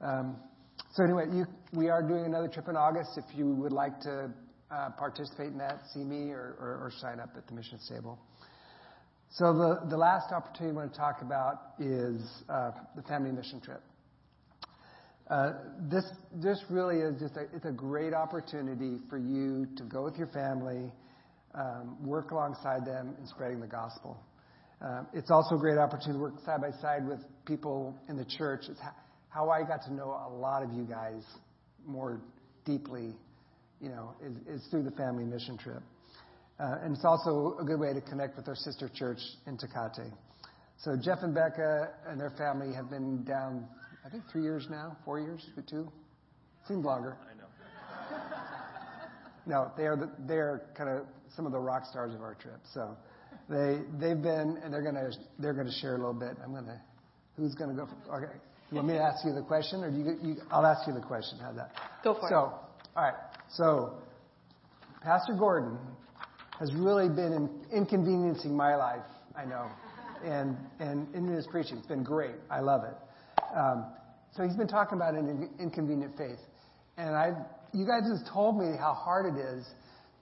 Um, 0.00 0.36
so 0.92 1.04
anyway, 1.04 1.24
you, 1.32 1.46
we 1.72 1.88
are 1.88 2.02
doing 2.02 2.24
another 2.24 2.48
trip 2.48 2.68
in 2.68 2.76
August. 2.76 3.10
If 3.16 3.36
you 3.36 3.46
would 3.46 3.72
like 3.72 4.00
to 4.00 4.30
participate 4.98 5.48
in 5.48 5.58
that, 5.58 5.80
see 5.92 6.04
me 6.04 6.30
or, 6.30 6.90
sign 7.00 7.20
up 7.20 7.30
at 7.36 7.46
the 7.46 7.54
mission 7.54 7.78
table. 7.88 8.18
So 9.32 9.78
the, 9.88 9.96
last 9.96 10.32
opportunity 10.32 10.76
I 10.76 10.80
want 10.80 10.92
to 10.92 10.98
talk 10.98 11.22
about 11.22 11.74
is 11.78 12.20
uh, 12.48 12.72
the 12.96 13.02
family 13.02 13.30
mission 13.30 13.60
trip. 13.60 13.82
Uh, 15.30 15.52
this 15.88 16.04
this 16.42 16.60
really 16.68 16.96
is 16.96 17.20
just 17.20 17.36
a, 17.36 17.42
it's 17.54 17.64
a 17.64 17.70
great 17.70 18.12
opportunity 18.12 18.98
for 19.08 19.16
you 19.16 19.68
to 19.76 19.84
go 19.84 20.02
with 20.02 20.16
your 20.16 20.26
family, 20.26 20.92
um, 21.54 21.96
work 22.04 22.32
alongside 22.32 22.84
them 22.84 23.14
in 23.20 23.26
spreading 23.28 23.60
the 23.60 23.66
gospel. 23.66 24.18
Uh, 24.84 25.02
it's 25.12 25.30
also 25.30 25.54
a 25.54 25.58
great 25.58 25.78
opportunity 25.78 26.14
to 26.14 26.18
work 26.18 26.34
side 26.44 26.60
by 26.60 26.72
side 26.80 27.06
with 27.06 27.20
people 27.44 27.94
in 28.08 28.16
the 28.16 28.24
church. 28.24 28.62
It's 28.68 28.80
how 29.28 29.50
I 29.50 29.62
got 29.62 29.82
to 29.84 29.92
know 29.94 30.18
a 30.26 30.32
lot 30.34 30.64
of 30.64 30.72
you 30.72 30.82
guys 30.82 31.22
more 31.86 32.20
deeply, 32.64 33.14
you 33.80 33.88
know, 33.88 34.14
is, 34.22 34.62
is 34.62 34.66
through 34.70 34.82
the 34.82 34.90
family 34.92 35.24
mission 35.24 35.56
trip. 35.56 35.82
Uh, 36.58 36.76
and 36.82 36.94
it's 36.94 37.04
also 37.04 37.56
a 37.58 37.64
good 37.64 37.80
way 37.80 37.92
to 37.94 38.00
connect 38.02 38.36
with 38.36 38.46
our 38.46 38.54
sister 38.54 38.90
church 38.94 39.18
in 39.46 39.56
Tecate. 39.56 40.12
So 40.78 40.96
Jeff 40.96 41.18
and 41.22 41.34
Becca 41.34 41.90
and 42.06 42.20
their 42.20 42.30
family 42.30 42.74
have 42.74 42.90
been 42.90 43.24
down, 43.24 43.66
I 44.04 44.10
think, 44.10 44.24
three 44.30 44.42
years 44.42 44.66
now, 44.70 44.96
four 45.04 45.20
years, 45.20 45.44
two, 45.68 45.90
seems 46.68 46.84
longer. 46.84 47.16
I 47.22 47.34
know. 47.34 47.40
No, 49.46 49.72
they 49.76 49.84
are 49.84 49.96
the, 49.96 50.10
they 50.26 50.34
are 50.34 50.62
kind 50.76 50.90
of 50.90 51.06
some 51.34 51.46
of 51.46 51.52
the 51.52 51.58
rock 51.58 51.84
stars 51.86 52.14
of 52.14 52.20
our 52.20 52.34
trip. 52.34 52.60
So 52.74 52.96
they 53.48 53.80
they've 53.98 54.20
been 54.20 54.58
and 54.62 54.72
they're 54.72 54.82
gonna 54.82 55.10
they're 55.38 55.54
gonna 55.54 55.72
share 55.80 55.94
a 55.94 55.98
little 55.98 56.14
bit. 56.14 56.36
I'm 56.44 56.54
gonna 56.54 56.80
who's 57.36 57.54
gonna 57.54 57.74
go? 57.74 57.86
For, 57.86 58.16
okay, 58.16 58.36
you 58.70 58.76
want 58.76 58.88
me 58.88 58.94
to 58.94 59.00
ask 59.00 59.24
you 59.24 59.34
the 59.34 59.42
question, 59.42 59.82
or 59.82 59.90
do 59.90 59.96
you, 59.96 60.18
you? 60.22 60.36
I'll 60.50 60.66
ask 60.66 60.86
you 60.86 60.94
the 60.94 61.00
question. 61.00 61.38
How's 61.42 61.56
that? 61.56 61.72
Go 62.04 62.14
for 62.14 62.28
so, 62.28 62.36
it. 62.36 62.96
all 62.96 63.04
right. 63.04 63.14
So, 63.54 63.94
Pastor 65.02 65.34
Gordon 65.34 65.78
has 66.58 66.72
really 66.74 67.08
been 67.08 67.32
in, 67.32 67.50
inconveniencing 67.72 68.56
my 68.56 68.76
life. 68.76 69.02
I 69.36 69.44
know, 69.44 69.66
and 70.24 70.56
and 70.78 71.12
in 71.14 71.26
his 71.26 71.46
preaching, 71.46 71.78
it's 71.78 71.86
been 71.86 72.04
great. 72.04 72.34
I 72.50 72.60
love 72.60 72.82
it. 72.84 72.94
Um, 73.56 73.86
so 74.32 74.44
he's 74.44 74.56
been 74.56 74.68
talking 74.68 74.96
about 74.96 75.14
an 75.14 75.50
inconvenient 75.58 76.16
faith, 76.16 76.38
and 76.96 77.16
I, 77.16 77.32
you 77.72 77.86
guys 77.86 78.08
just 78.08 78.30
told 78.32 78.58
me 78.58 78.76
how 78.78 78.92
hard 78.94 79.34
it 79.34 79.38
is 79.38 79.66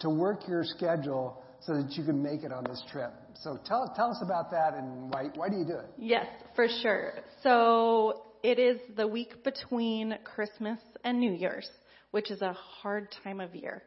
to 0.00 0.08
work 0.08 0.48
your 0.48 0.64
schedule 0.64 1.42
so 1.60 1.74
that 1.74 1.92
you 1.92 2.04
can 2.04 2.22
make 2.22 2.44
it 2.44 2.52
on 2.52 2.64
this 2.64 2.82
trip. 2.90 3.12
So 3.34 3.58
tell 3.66 3.92
tell 3.94 4.10
us 4.10 4.22
about 4.22 4.50
that 4.52 4.74
and 4.74 5.12
why 5.12 5.24
why 5.34 5.48
do 5.48 5.56
you 5.56 5.64
do 5.64 5.76
it? 5.76 5.86
Yes, 5.98 6.26
for 6.54 6.66
sure. 6.82 7.14
So 7.42 8.22
it 8.42 8.58
is 8.58 8.78
the 8.96 9.06
week 9.06 9.44
between 9.44 10.16
Christmas 10.24 10.78
and 11.04 11.18
New 11.18 11.32
Year's, 11.32 11.68
which 12.10 12.30
is 12.30 12.42
a 12.42 12.52
hard 12.52 13.14
time 13.22 13.40
of 13.40 13.54
year. 13.54 13.82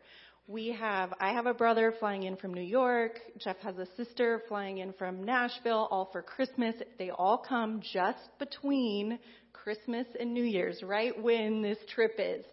We 0.47 0.75
have, 0.77 1.13
I 1.19 1.31
have 1.33 1.45
a 1.45 1.53
brother 1.53 1.93
flying 1.99 2.23
in 2.23 2.35
from 2.35 2.53
New 2.53 2.61
York. 2.61 3.19
Jeff 3.37 3.57
has 3.59 3.77
a 3.77 3.87
sister 3.95 4.41
flying 4.47 4.79
in 4.79 4.91
from 4.93 5.23
Nashville, 5.23 5.87
all 5.91 6.09
for 6.11 6.21
Christmas. 6.21 6.75
They 6.97 7.09
all 7.09 7.37
come 7.37 7.81
just 7.93 8.29
between 8.37 9.19
Christmas 9.53 10.07
and 10.19 10.33
New 10.33 10.43
Year's, 10.43 10.81
right 10.83 11.19
when 11.21 11.61
this 11.61 11.77
trip 11.93 12.15
is. 12.17 12.43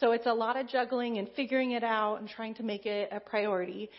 So 0.00 0.12
it's 0.12 0.26
a 0.26 0.32
lot 0.32 0.56
of 0.56 0.68
juggling 0.68 1.18
and 1.18 1.28
figuring 1.36 1.72
it 1.72 1.84
out 1.84 2.16
and 2.20 2.28
trying 2.28 2.54
to 2.54 2.62
make 2.62 2.86
it 2.86 3.10
a 3.12 3.20
priority. 3.20 3.90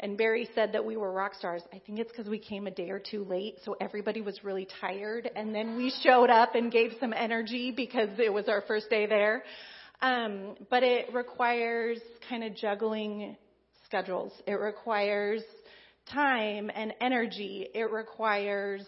And 0.00 0.18
Barry 0.18 0.48
said 0.54 0.72
that 0.72 0.84
we 0.84 0.96
were 0.96 1.12
rock 1.12 1.34
stars. 1.34 1.62
I 1.72 1.80
think 1.84 1.98
it's 1.98 2.10
because 2.10 2.28
we 2.28 2.38
came 2.38 2.66
a 2.66 2.70
day 2.70 2.90
or 2.90 3.00
two 3.00 3.24
late, 3.24 3.58
so 3.64 3.76
everybody 3.80 4.20
was 4.20 4.42
really 4.42 4.66
tired. 4.80 5.30
And 5.36 5.54
then 5.54 5.76
we 5.76 5.92
showed 6.02 6.30
up 6.30 6.54
and 6.54 6.72
gave 6.72 6.92
some 6.98 7.12
energy 7.12 7.72
because 7.74 8.08
it 8.18 8.32
was 8.32 8.48
our 8.48 8.62
first 8.62 8.90
day 8.90 9.06
there. 9.06 9.44
Um, 10.00 10.56
but 10.70 10.82
it 10.82 11.12
requires 11.14 11.98
kind 12.28 12.44
of 12.44 12.54
juggling 12.56 13.36
schedules. 13.84 14.32
It 14.46 14.54
requires 14.54 15.42
time 16.12 16.70
and 16.74 16.92
energy. 17.00 17.68
It 17.74 17.90
requires 17.90 18.84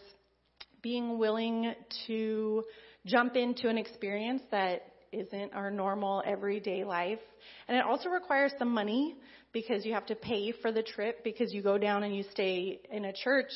being 0.83 1.19
willing 1.19 1.75
to 2.07 2.62
jump 3.07 3.37
into 3.37 3.69
an 3.69 3.79
experience 3.79 4.42
that 4.51 4.83
isn't 5.12 5.55
our 5.55 5.71
normal 5.71 6.23
everyday 6.27 6.85
life. 6.85 7.21
And 7.69 7.77
it 7.77 7.85
also 7.85 8.09
requires 8.09 8.53
some 8.59 8.73
money 8.73 9.16
because 9.53 9.87
you 9.87 9.95
have 9.95 10.07
to 10.07 10.14
pay 10.14 10.53
for 10.61 10.73
the 10.73 10.83
trip 10.83 11.25
because 11.25 11.53
you 11.53 11.62
go 11.62 11.79
down 11.79 12.03
and 12.03 12.14
you 12.14 12.25
stay 12.33 12.81
in 12.90 13.07
a 13.07 13.12
church 13.12 13.51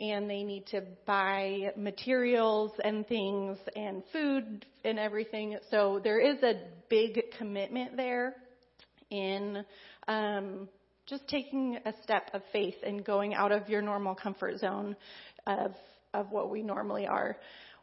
and 0.00 0.28
they 0.28 0.42
need 0.42 0.66
to 0.68 0.82
buy 1.06 1.72
materials 1.76 2.72
and 2.82 3.06
things 3.06 3.58
and 3.76 4.02
food 4.12 4.64
and 4.84 4.98
everything. 4.98 5.58
So 5.70 6.00
there 6.02 6.20
is 6.20 6.42
a 6.42 6.54
big 6.88 7.20
commitment 7.38 7.96
there 7.96 8.34
in 9.10 9.64
um, 10.08 10.68
just 11.06 11.28
taking 11.28 11.78
a 11.84 11.92
step 12.02 12.30
of 12.32 12.42
faith 12.52 12.76
and 12.84 13.04
going 13.04 13.34
out 13.34 13.52
of 13.52 13.68
your 13.68 13.82
normal 13.82 14.14
comfort 14.14 14.58
zone 14.58 14.96
of 15.46 15.72
of 16.14 16.30
what 16.30 16.50
we 16.50 16.62
normally 16.62 17.06
are. 17.06 17.36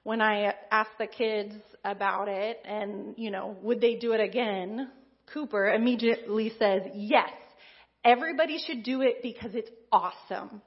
When 0.04 0.22
I 0.22 0.54
asked 0.72 0.98
the 1.00 1.08
kids 1.08 1.54
about 1.84 2.28
it 2.28 2.60
and, 2.66 3.16
you 3.18 3.32
know, 3.32 3.58
would 3.62 3.82
they 3.82 3.96
do 3.96 4.14
it 4.14 4.22
again? 4.22 4.90
Cooper 5.34 5.74
immediately 5.74 6.54
says, 6.58 6.84
yes, 6.94 7.30
everybody 8.06 8.58
should 8.66 8.84
do 8.84 9.02
it 9.02 9.22
because 9.22 9.52
it's 9.54 9.70
awesome. 9.92 10.62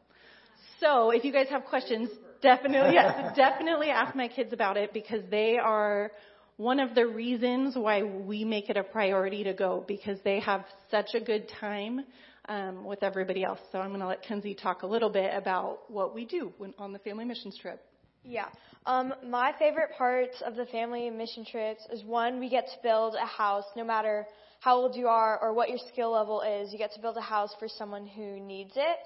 So 0.80 1.10
if 1.10 1.24
you 1.24 1.32
guys 1.32 1.48
have 1.50 1.64
questions, 1.66 2.08
definitely, 2.42 2.94
yes, 2.94 3.36
definitely 3.36 3.90
ask 3.90 4.16
my 4.16 4.28
kids 4.28 4.52
about 4.52 4.76
it 4.76 4.92
because 4.92 5.22
they 5.30 5.58
are 5.58 6.10
one 6.56 6.80
of 6.80 6.94
the 6.94 7.06
reasons 7.06 7.76
why 7.76 8.02
we 8.02 8.44
make 8.44 8.68
it 8.68 8.76
a 8.76 8.82
priority 8.82 9.44
to 9.44 9.54
go 9.54 9.84
because 9.86 10.18
they 10.24 10.40
have 10.40 10.64
such 10.90 11.14
a 11.14 11.20
good 11.20 11.50
time 11.60 12.04
um, 12.48 12.84
with 12.84 13.02
everybody 13.02 13.44
else. 13.44 13.60
So 13.72 13.78
I'm 13.78 13.88
going 13.88 14.00
to 14.00 14.06
let 14.06 14.22
Kenzie 14.22 14.54
talk 14.54 14.82
a 14.82 14.86
little 14.86 15.10
bit 15.10 15.32
about 15.34 15.90
what 15.90 16.14
we 16.14 16.24
do 16.24 16.52
when, 16.58 16.74
on 16.78 16.92
the 16.92 16.98
family 16.98 17.24
missions 17.24 17.58
trip. 17.58 17.82
Yeah. 18.24 18.46
Um, 18.86 19.14
my 19.26 19.54
favorite 19.58 19.90
parts 19.96 20.42
of 20.44 20.56
the 20.56 20.66
family 20.66 21.08
mission 21.10 21.44
trips 21.44 21.82
is 21.92 22.04
one, 22.04 22.40
we 22.40 22.48
get 22.48 22.66
to 22.66 22.76
build 22.82 23.14
a 23.14 23.26
house 23.26 23.64
no 23.76 23.84
matter 23.84 24.26
how 24.60 24.76
old 24.76 24.94
you 24.94 25.06
are 25.06 25.38
or 25.40 25.54
what 25.54 25.68
your 25.70 25.78
skill 25.92 26.12
level 26.12 26.42
is. 26.42 26.72
You 26.72 26.78
get 26.78 26.92
to 26.92 27.00
build 27.00 27.16
a 27.16 27.22
house 27.22 27.54
for 27.58 27.68
someone 27.68 28.06
who 28.06 28.40
needs 28.40 28.72
it. 28.76 28.98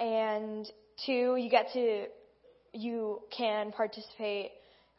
And 0.00 0.68
two, 1.06 1.36
you 1.36 1.48
get 1.50 1.72
to, 1.72 2.06
you 2.72 3.20
can 3.36 3.72
participate 3.72 4.50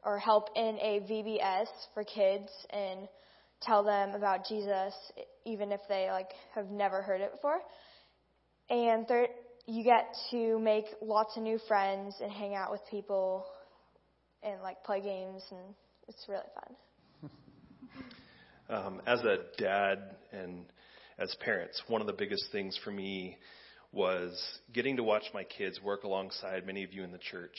or 0.04 0.18
help 0.18 0.50
in 0.56 0.78
a 0.80 1.02
VBS 1.10 1.68
for 1.94 2.04
kids 2.04 2.50
and 2.70 3.08
tell 3.62 3.84
them 3.84 4.12
about 4.12 4.46
Jesus 4.48 4.94
even 5.46 5.72
if 5.72 5.82
they 5.90 6.08
like 6.12 6.30
have 6.56 6.70
never 6.70 7.02
heard 7.02 7.22
it 7.22 7.32
before. 7.32 7.60
And 8.70 9.08
third, 9.08 9.30
you 9.66 9.84
get 9.84 10.16
to 10.32 10.60
make 10.60 10.86
lots 11.02 11.36
of 11.38 11.44
new 11.44 11.60
friends 11.68 12.16
and 12.22 12.32
hang 12.32 12.56
out 12.56 12.72
with 12.72 12.82
people 12.90 13.46
and 14.42 14.62
like 14.62 14.84
play 14.84 15.02
games 15.02 15.44
and 15.52 15.76
it's 16.08 16.26
really 16.28 16.42
fun. 16.56 17.32
Um, 18.72 19.02
as 19.08 19.20
a 19.22 19.38
dad 19.58 20.16
and 20.32 20.64
as 21.18 21.36
parents, 21.44 21.82
one 21.88 22.02
of 22.02 22.08
the 22.08 22.14
biggest 22.14 22.52
things 22.52 22.80
for 22.84 22.92
me 22.92 23.36
was 23.92 24.40
getting 24.74 24.98
to 24.98 25.04
watch 25.04 25.24
my 25.34 25.44
kids 25.44 25.82
work 25.82 26.04
alongside 26.04 26.66
many 26.66 26.84
of 26.84 26.94
you 26.94 27.04
in 27.04 27.12
the 27.12 27.18
church 27.18 27.58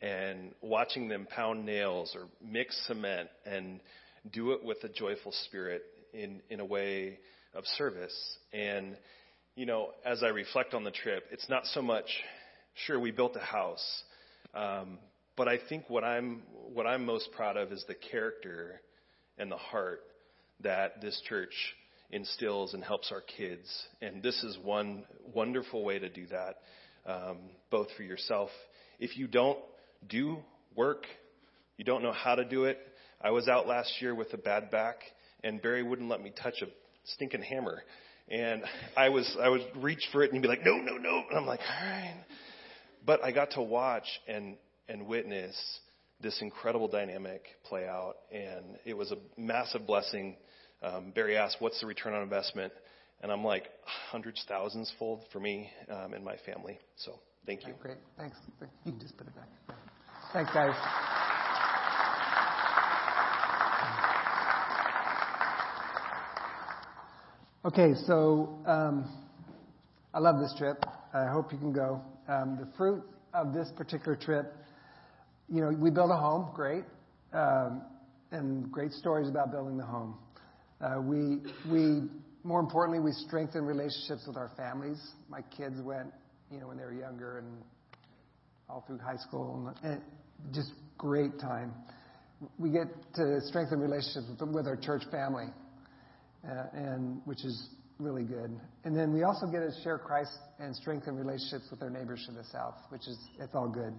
and 0.00 0.52
watching 0.60 1.08
them 1.08 1.26
pound 1.30 1.64
nails 1.64 2.16
or 2.16 2.26
mix 2.44 2.76
cement 2.86 3.28
and 3.46 3.80
do 4.32 4.52
it 4.52 4.64
with 4.64 4.78
a 4.82 4.88
joyful 4.88 5.32
spirit 5.46 5.82
in, 6.12 6.40
in 6.50 6.60
a 6.60 6.64
way 6.64 7.18
of 7.54 7.64
service. 7.78 8.14
And, 8.52 8.96
you 9.54 9.66
know, 9.66 9.90
as 10.04 10.22
I 10.22 10.28
reflect 10.28 10.74
on 10.74 10.84
the 10.84 10.90
trip, 10.90 11.24
it's 11.30 11.48
not 11.48 11.66
so 11.66 11.82
much, 11.82 12.06
sure, 12.86 12.98
we 12.98 13.10
built 13.10 13.36
a 13.36 13.40
house, 13.40 14.02
um, 14.54 14.98
but 15.36 15.48
I 15.48 15.58
think 15.68 15.88
what 15.88 16.02
I'm, 16.02 16.42
what 16.72 16.86
I'm 16.86 17.04
most 17.04 17.30
proud 17.32 17.56
of 17.56 17.72
is 17.72 17.84
the 17.86 17.94
character 17.94 18.80
and 19.38 19.50
the 19.50 19.56
heart 19.56 20.00
that 20.60 21.00
this 21.00 21.20
church 21.28 21.54
instills 22.12 22.74
and 22.74 22.84
helps 22.84 23.10
our 23.10 23.22
kids. 23.22 23.68
And 24.00 24.22
this 24.22 24.42
is 24.44 24.58
one 24.62 25.04
wonderful 25.34 25.84
way 25.84 25.98
to 25.98 26.08
do 26.08 26.26
that, 26.26 26.56
um, 27.06 27.38
both 27.70 27.88
for 27.96 28.02
yourself. 28.02 28.50
If 29.00 29.16
you 29.16 29.26
don't 29.26 29.58
do 30.08 30.38
work, 30.76 31.06
you 31.76 31.84
don't 31.84 32.02
know 32.02 32.12
how 32.12 32.34
to 32.34 32.44
do 32.44 32.64
it. 32.64 32.78
I 33.20 33.30
was 33.30 33.48
out 33.48 33.66
last 33.66 34.00
year 34.00 34.14
with 34.14 34.32
a 34.34 34.36
bad 34.36 34.70
back, 34.70 34.96
and 35.42 35.60
Barry 35.60 35.82
wouldn't 35.82 36.08
let 36.08 36.22
me 36.22 36.32
touch 36.42 36.54
a 36.62 36.66
stinking 37.04 37.42
hammer. 37.42 37.82
And 38.28 38.62
I 38.96 39.08
was, 39.08 39.36
I 39.40 39.48
would 39.48 39.66
reach 39.76 40.06
for 40.12 40.22
it 40.22 40.32
and 40.32 40.34
he'd 40.34 40.42
be 40.42 40.48
like, 40.48 40.64
no, 40.64 40.76
no, 40.76 40.96
no. 40.96 41.22
And 41.28 41.38
I'm 41.38 41.46
like, 41.46 41.60
all 41.60 41.86
right. 41.86 42.24
But 43.04 43.24
I 43.24 43.32
got 43.32 43.52
to 43.52 43.62
watch 43.62 44.06
and, 44.28 44.56
and 44.88 45.06
witness 45.06 45.56
this 46.20 46.40
incredible 46.40 46.88
dynamic 46.88 47.42
play 47.64 47.86
out. 47.86 48.14
And 48.32 48.78
it 48.84 48.96
was 48.96 49.10
a 49.10 49.16
massive 49.36 49.86
blessing 49.86 50.36
um, 50.82 51.12
Barry 51.14 51.36
asked, 51.36 51.56
"What's 51.60 51.80
the 51.80 51.86
return 51.86 52.14
on 52.14 52.22
investment?" 52.22 52.72
And 53.22 53.30
I'm 53.30 53.44
like, 53.44 53.68
hundreds, 54.10 54.44
thousands 54.48 54.92
fold 54.98 55.20
for 55.32 55.38
me 55.38 55.70
um, 55.88 56.12
and 56.12 56.24
my 56.24 56.36
family. 56.44 56.78
So 56.96 57.20
thank 57.46 57.64
you. 57.66 57.74
Great, 57.80 57.98
thanks. 58.18 58.36
You 58.84 58.90
can 58.90 59.00
just 59.00 59.16
put 59.16 59.28
it 59.28 59.34
back. 59.36 59.48
Thanks, 60.32 60.52
guys. 60.52 60.74
Okay, 67.64 67.94
so 68.06 68.58
um, 68.66 69.08
I 70.12 70.18
love 70.18 70.40
this 70.40 70.52
trip. 70.58 70.84
I 71.14 71.26
hope 71.26 71.52
you 71.52 71.58
can 71.58 71.72
go. 71.72 72.02
Um, 72.26 72.58
the 72.60 72.66
fruit 72.76 73.04
of 73.34 73.54
this 73.54 73.70
particular 73.76 74.16
trip, 74.16 74.52
you 75.48 75.60
know, 75.60 75.70
we 75.70 75.90
built 75.90 76.10
a 76.10 76.16
home, 76.16 76.50
great, 76.54 76.82
um, 77.32 77.82
and 78.32 78.70
great 78.72 78.90
stories 78.90 79.28
about 79.28 79.52
building 79.52 79.76
the 79.76 79.84
home. 79.84 80.18
Uh, 80.82 81.00
we, 81.00 81.38
we, 81.70 82.02
more 82.42 82.58
importantly, 82.58 82.98
we 82.98 83.12
strengthen 83.12 83.64
relationships 83.64 84.24
with 84.26 84.36
our 84.36 84.50
families. 84.56 85.00
My 85.28 85.40
kids 85.56 85.80
went, 85.80 86.08
you 86.50 86.58
know, 86.58 86.66
when 86.66 86.76
they 86.76 86.82
were 86.82 86.92
younger 86.92 87.38
and 87.38 87.62
all 88.68 88.82
through 88.86 88.98
high 88.98 89.16
school, 89.16 89.72
and, 89.84 90.00
just 90.52 90.72
great 90.98 91.38
time. 91.38 91.72
We 92.58 92.70
get 92.70 92.88
to 93.14 93.40
strengthen 93.42 93.78
relationships 93.78 94.26
with, 94.40 94.66
our 94.66 94.76
church 94.76 95.02
family, 95.12 95.46
uh, 96.44 96.64
and 96.72 97.20
which 97.26 97.44
is 97.44 97.68
really 98.00 98.24
good. 98.24 98.50
And 98.82 98.96
then 98.96 99.12
we 99.12 99.22
also 99.22 99.46
get 99.46 99.60
to 99.60 99.70
share 99.84 99.98
Christ 99.98 100.36
and 100.58 100.74
strengthen 100.74 101.14
relationships 101.14 101.66
with 101.70 101.80
our 101.80 101.90
neighbors 101.90 102.24
to 102.26 102.32
the 102.32 102.42
south, 102.50 102.74
which 102.88 103.06
is 103.06 103.16
it's 103.38 103.54
all 103.54 103.68
good. 103.68 103.94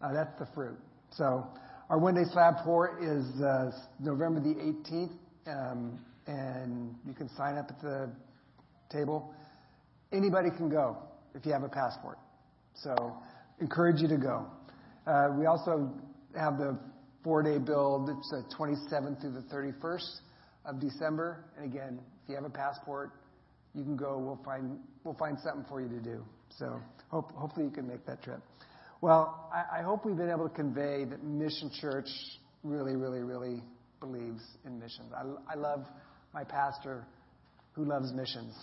Uh, 0.00 0.12
that's 0.12 0.38
the 0.38 0.46
fruit. 0.54 0.78
So 1.10 1.44
our 1.90 1.98
one 1.98 2.14
day 2.14 2.22
slab 2.32 2.58
pour 2.62 3.00
is 3.02 3.26
November 3.98 4.38
the 4.38 4.54
18th 4.54 5.10
um, 5.10 5.18
and 5.46 6.94
you 7.06 7.14
can 7.14 7.28
sign 7.36 7.56
up 7.56 7.66
at 7.70 7.80
the 7.80 8.10
table. 8.90 9.34
Anybody 10.12 10.50
can 10.50 10.68
go 10.68 10.96
if 11.34 11.46
you 11.46 11.52
have 11.52 11.62
a 11.62 11.68
passport. 11.68 12.18
So 12.74 13.16
encourage 13.60 14.00
you 14.00 14.08
to 14.08 14.16
go. 14.16 14.46
Uh, 15.06 15.28
we 15.38 15.46
also 15.46 15.90
have 16.38 16.58
the 16.58 16.78
four-day 17.24 17.58
build. 17.58 18.08
It's 18.08 18.30
the 18.30 18.44
27th 18.56 19.20
through 19.20 19.32
the 19.32 19.54
31st 19.54 20.20
of 20.66 20.80
December. 20.80 21.44
And 21.56 21.64
again, 21.64 22.00
if 22.22 22.28
you 22.28 22.34
have 22.36 22.44
a 22.44 22.50
passport, 22.50 23.12
you 23.74 23.82
can 23.82 23.96
go. 23.96 24.18
We'll 24.18 24.40
find 24.44 24.78
we'll 25.04 25.14
find 25.14 25.38
something 25.42 25.64
for 25.68 25.80
you 25.80 25.88
to 25.88 26.00
do. 26.00 26.24
So 26.50 26.80
hope, 27.08 27.32
hopefully 27.32 27.66
you 27.66 27.72
can 27.72 27.88
make 27.88 28.04
that 28.06 28.22
trip. 28.22 28.40
Well, 29.00 29.50
I 29.52 29.82
hope 29.82 30.06
we've 30.06 30.16
been 30.16 30.30
able 30.30 30.48
to 30.48 30.54
convey 30.54 31.04
that 31.04 31.24
Mission 31.24 31.72
Church 31.80 32.08
really, 32.62 32.94
really, 32.94 33.22
really 33.22 33.60
believes 34.02 34.42
in 34.66 34.78
missions. 34.78 35.12
I, 35.16 35.52
I 35.52 35.54
love 35.56 35.86
my 36.34 36.44
pastor 36.44 37.06
who 37.72 37.84
loves 37.84 38.12
missions. 38.12 38.54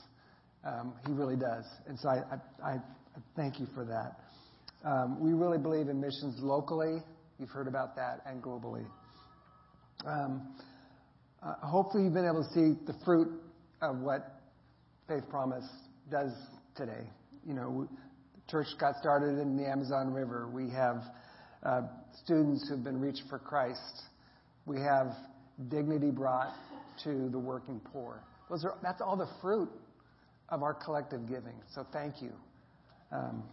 Um, 0.64 0.94
he 1.08 1.14
really 1.14 1.38
does. 1.38 1.66
And 1.88 1.98
so 1.98 2.10
I, 2.10 2.22
I, 2.64 2.74
I 2.74 2.78
thank 3.36 3.60
you 3.60 3.68
for 3.74 3.86
that. 3.86 4.20
Um, 4.88 5.20
we 5.20 5.34
really 5.34 5.58
believe 5.58 5.88
in 5.88 6.00
missions 6.00 6.36
locally. 6.40 6.98
You've 7.40 7.50
heard 7.50 7.68
about 7.68 7.96
that, 7.96 8.22
and 8.26 8.44
globally. 8.44 8.86
Um, 10.06 10.54
uh, 11.42 11.54
hopefully, 11.66 12.04
you've 12.04 12.14
been 12.14 12.28
able 12.28 12.44
to 12.44 12.54
see 12.54 12.80
the 12.86 12.98
fruit 13.06 13.30
of 13.82 14.00
what 14.00 14.42
Faith 15.08 15.24
Promise 15.30 15.68
does 16.12 16.32
today. 16.76 17.10
You 17.48 17.54
know, 17.54 17.88
the 18.36 18.52
church 18.52 18.68
got 18.80 18.96
started 19.00 19.40
in 19.40 19.58
the 19.58 19.68
Amazon 19.68 20.14
River. 20.14 20.50
We 20.54 20.70
have 20.72 21.02
uh, 21.64 21.82
students 22.24 22.68
who've 22.70 22.84
been 22.84 23.00
reached 23.00 23.24
for 23.30 23.40
Christ. 23.40 24.04
We 24.70 24.80
have 24.82 25.16
dignity 25.70 26.12
brought 26.12 26.54
to 27.04 27.28
the 27.30 27.40
working 27.40 27.82
poor. 27.92 28.22
Those 28.52 28.64
are, 28.66 28.76
that's 28.84 29.02
all 29.02 29.18
the 29.18 29.28
fruit 29.42 29.68
of 30.50 30.62
our 30.62 30.76
collective 30.76 31.28
giving. 31.28 31.56
So 31.74 31.88
thank 31.92 32.22
you. 32.22 32.32
Um, 33.12 33.44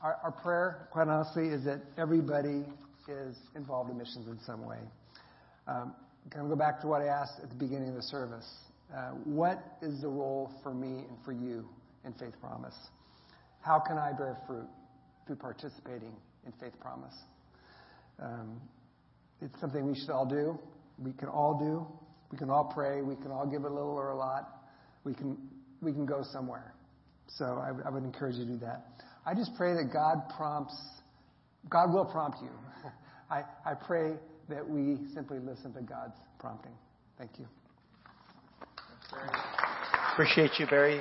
our, 0.00 0.18
our, 0.22 0.30
prayer, 0.30 0.86
quite 0.92 1.08
honestly, 1.08 1.48
is 1.48 1.64
that 1.64 1.80
everybody 1.98 2.64
is 3.08 3.36
involved 3.56 3.90
in 3.90 3.98
missions 3.98 4.28
in 4.28 4.38
some 4.46 4.64
way. 4.64 4.78
Um, 5.66 5.96
can 6.30 6.42
I 6.42 6.48
go 6.48 6.54
back 6.54 6.80
to 6.82 6.86
what 6.86 7.02
I 7.02 7.06
asked 7.06 7.40
at 7.42 7.48
the 7.48 7.56
beginning 7.56 7.88
of 7.88 7.96
the 7.96 8.02
service? 8.02 8.48
Uh, 8.96 9.10
what 9.24 9.60
is 9.82 10.00
the 10.00 10.08
role 10.08 10.52
for 10.62 10.72
me 10.72 11.06
and 11.08 11.18
for 11.24 11.32
you 11.32 11.68
in 12.04 12.12
Faith 12.12 12.34
Promise? 12.40 12.76
How 13.62 13.80
can 13.80 13.98
I 13.98 14.12
bear 14.12 14.38
fruit 14.46 14.68
through 15.26 15.36
participating 15.36 16.12
in 16.46 16.52
Faith 16.60 16.78
Promise? 16.80 17.16
Um, 18.22 18.60
it's 19.40 19.58
something 19.60 19.86
we 19.86 19.98
should 19.98 20.10
all 20.10 20.26
do 20.26 20.58
we 21.02 21.12
can 21.12 21.28
all 21.28 21.58
do. 21.58 21.86
We 22.30 22.38
can 22.38 22.50
all 22.50 22.70
pray. 22.72 23.02
We 23.02 23.16
can 23.16 23.30
all 23.30 23.46
give 23.46 23.64
a 23.64 23.68
little 23.68 23.96
or 23.96 24.10
a 24.10 24.16
lot. 24.16 24.60
We 25.04 25.14
can, 25.14 25.36
we 25.80 25.92
can 25.92 26.06
go 26.06 26.22
somewhere. 26.32 26.74
So 27.26 27.44
I, 27.44 27.70
I 27.86 27.90
would 27.90 28.04
encourage 28.04 28.36
you 28.36 28.44
to 28.44 28.52
do 28.52 28.58
that. 28.58 28.86
I 29.26 29.34
just 29.34 29.52
pray 29.56 29.72
that 29.72 29.90
God 29.92 30.34
prompts, 30.36 30.76
God 31.68 31.92
will 31.92 32.04
prompt 32.04 32.38
you. 32.42 32.50
I, 33.30 33.42
I 33.64 33.74
pray 33.74 34.12
that 34.48 34.68
we 34.68 34.98
simply 35.14 35.38
listen 35.38 35.72
to 35.74 35.80
God's 35.80 36.16
prompting. 36.38 36.72
Thank 37.18 37.32
you. 37.38 37.46
Appreciate 40.12 40.58
you, 40.58 40.66
Barry. 40.66 41.00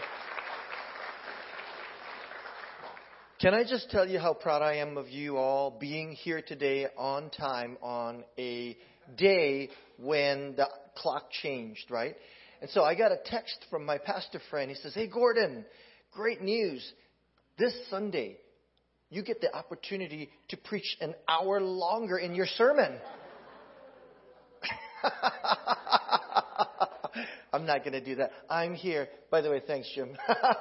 Can 3.39 3.53
I 3.53 3.63
just 3.63 3.89
tell 3.89 4.05
you 4.05 4.19
how 4.19 4.33
proud 4.33 4.61
I 4.61 4.75
am 4.79 4.97
of 4.97 5.07
you 5.07 5.37
all 5.37 5.71
being 5.71 6.11
here 6.11 6.41
today 6.45 6.87
on 6.97 7.29
time 7.29 7.77
on 7.81 8.25
a 8.37 8.77
day 9.17 9.69
when 9.97 10.55
the 10.57 10.67
clock 10.97 11.31
changed, 11.41 11.89
right? 11.89 12.17
And 12.59 12.69
so 12.71 12.83
I 12.83 12.95
got 12.95 13.13
a 13.13 13.17
text 13.23 13.65
from 13.69 13.85
my 13.85 13.97
pastor 13.97 14.41
friend. 14.49 14.69
He 14.69 14.75
says, 14.75 14.93
Hey, 14.93 15.07
Gordon, 15.07 15.63
great 16.11 16.41
news. 16.41 16.85
This 17.57 17.73
Sunday, 17.89 18.35
you 19.09 19.23
get 19.23 19.39
the 19.39 19.55
opportunity 19.55 20.29
to 20.49 20.57
preach 20.57 20.97
an 20.99 21.15
hour 21.29 21.61
longer 21.61 22.17
in 22.17 22.35
your 22.35 22.47
sermon. 22.57 22.99
I'm 27.53 27.65
not 27.65 27.85
going 27.85 27.93
to 27.93 28.03
do 28.03 28.15
that. 28.15 28.31
I'm 28.49 28.73
here. 28.73 29.07
By 29.31 29.39
the 29.39 29.49
way, 29.49 29.61
thanks, 29.65 29.89
Jim. 29.95 30.17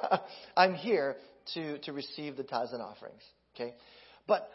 I'm 0.55 0.75
here 0.75 1.17
to, 1.53 1.77
to 1.79 1.93
receive 1.93 2.37
the 2.37 2.43
tithes 2.43 2.73
and 2.73 2.81
offerings. 2.81 3.21
Okay? 3.55 3.73
But 4.27 4.49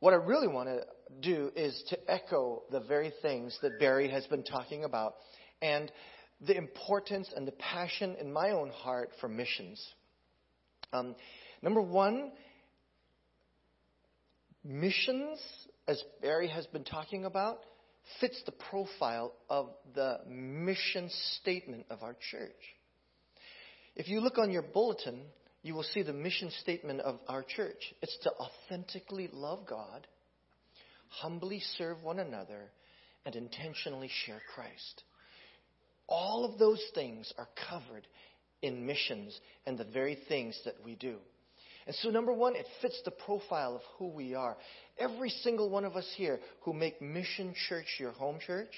what 0.00 0.12
I 0.12 0.16
really 0.16 0.48
want 0.48 0.68
to 0.68 0.82
do 1.20 1.50
is 1.56 1.82
to 1.88 2.10
echo 2.10 2.62
the 2.70 2.80
very 2.80 3.12
things 3.22 3.58
that 3.62 3.78
Barry 3.78 4.10
has 4.10 4.26
been 4.26 4.44
talking 4.44 4.84
about 4.84 5.14
and 5.62 5.90
the 6.46 6.56
importance 6.56 7.30
and 7.34 7.46
the 7.46 7.52
passion 7.52 8.16
in 8.20 8.32
my 8.32 8.50
own 8.50 8.70
heart 8.70 9.10
for 9.20 9.28
missions. 9.28 9.82
Um, 10.92 11.14
number 11.62 11.80
one, 11.80 12.32
missions, 14.62 15.38
as 15.88 16.02
Barry 16.20 16.48
has 16.48 16.66
been 16.66 16.84
talking 16.84 17.24
about, 17.24 17.60
fits 18.20 18.40
the 18.44 18.52
profile 18.52 19.32
of 19.48 19.70
the 19.94 20.18
mission 20.28 21.08
statement 21.40 21.86
of 21.90 22.02
our 22.02 22.16
church. 22.30 22.52
If 23.96 24.08
you 24.08 24.20
look 24.20 24.38
on 24.38 24.50
your 24.50 24.62
bulletin, 24.62 25.22
you 25.66 25.74
will 25.74 25.82
see 25.82 26.02
the 26.02 26.12
mission 26.12 26.50
statement 26.62 27.00
of 27.00 27.18
our 27.26 27.42
church. 27.42 27.92
It's 28.00 28.16
to 28.22 28.30
authentically 28.30 29.28
love 29.32 29.66
God, 29.68 30.06
humbly 31.08 31.60
serve 31.76 32.04
one 32.04 32.20
another, 32.20 32.70
and 33.24 33.34
intentionally 33.34 34.08
share 34.24 34.40
Christ. 34.54 35.02
All 36.08 36.44
of 36.44 36.60
those 36.60 36.80
things 36.94 37.32
are 37.36 37.48
covered 37.68 38.06
in 38.62 38.86
missions 38.86 39.36
and 39.66 39.76
the 39.76 39.84
very 39.84 40.16
things 40.28 40.56
that 40.64 40.76
we 40.84 40.94
do. 40.94 41.16
And 41.88 41.96
so, 41.96 42.10
number 42.10 42.32
one, 42.32 42.54
it 42.54 42.66
fits 42.80 43.00
the 43.04 43.10
profile 43.10 43.74
of 43.74 43.82
who 43.98 44.06
we 44.06 44.36
are. 44.36 44.56
Every 44.98 45.30
single 45.30 45.68
one 45.68 45.84
of 45.84 45.96
us 45.96 46.08
here 46.16 46.38
who 46.62 46.74
make 46.74 47.02
Mission 47.02 47.54
Church 47.68 47.96
your 47.98 48.12
home 48.12 48.38
church 48.44 48.72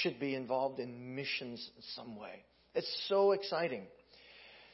should 0.00 0.18
be 0.18 0.34
involved 0.34 0.80
in 0.80 1.14
missions 1.14 1.70
in 1.76 1.82
some 1.94 2.16
way. 2.18 2.44
It's 2.74 3.06
so 3.08 3.32
exciting. 3.32 3.82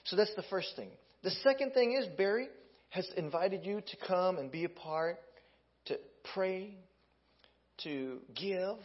So, 0.04 0.16
that's 0.16 0.34
the 0.34 0.44
first 0.50 0.74
thing. 0.76 0.90
The 1.22 1.30
second 1.42 1.72
thing 1.72 1.96
is, 2.00 2.06
Barry 2.16 2.48
has 2.90 3.08
invited 3.16 3.64
you 3.64 3.80
to 3.80 3.96
come 4.06 4.38
and 4.38 4.50
be 4.50 4.64
a 4.64 4.68
part, 4.68 5.18
to 5.86 5.98
pray, 6.34 6.76
to 7.84 8.20
give, 8.34 8.76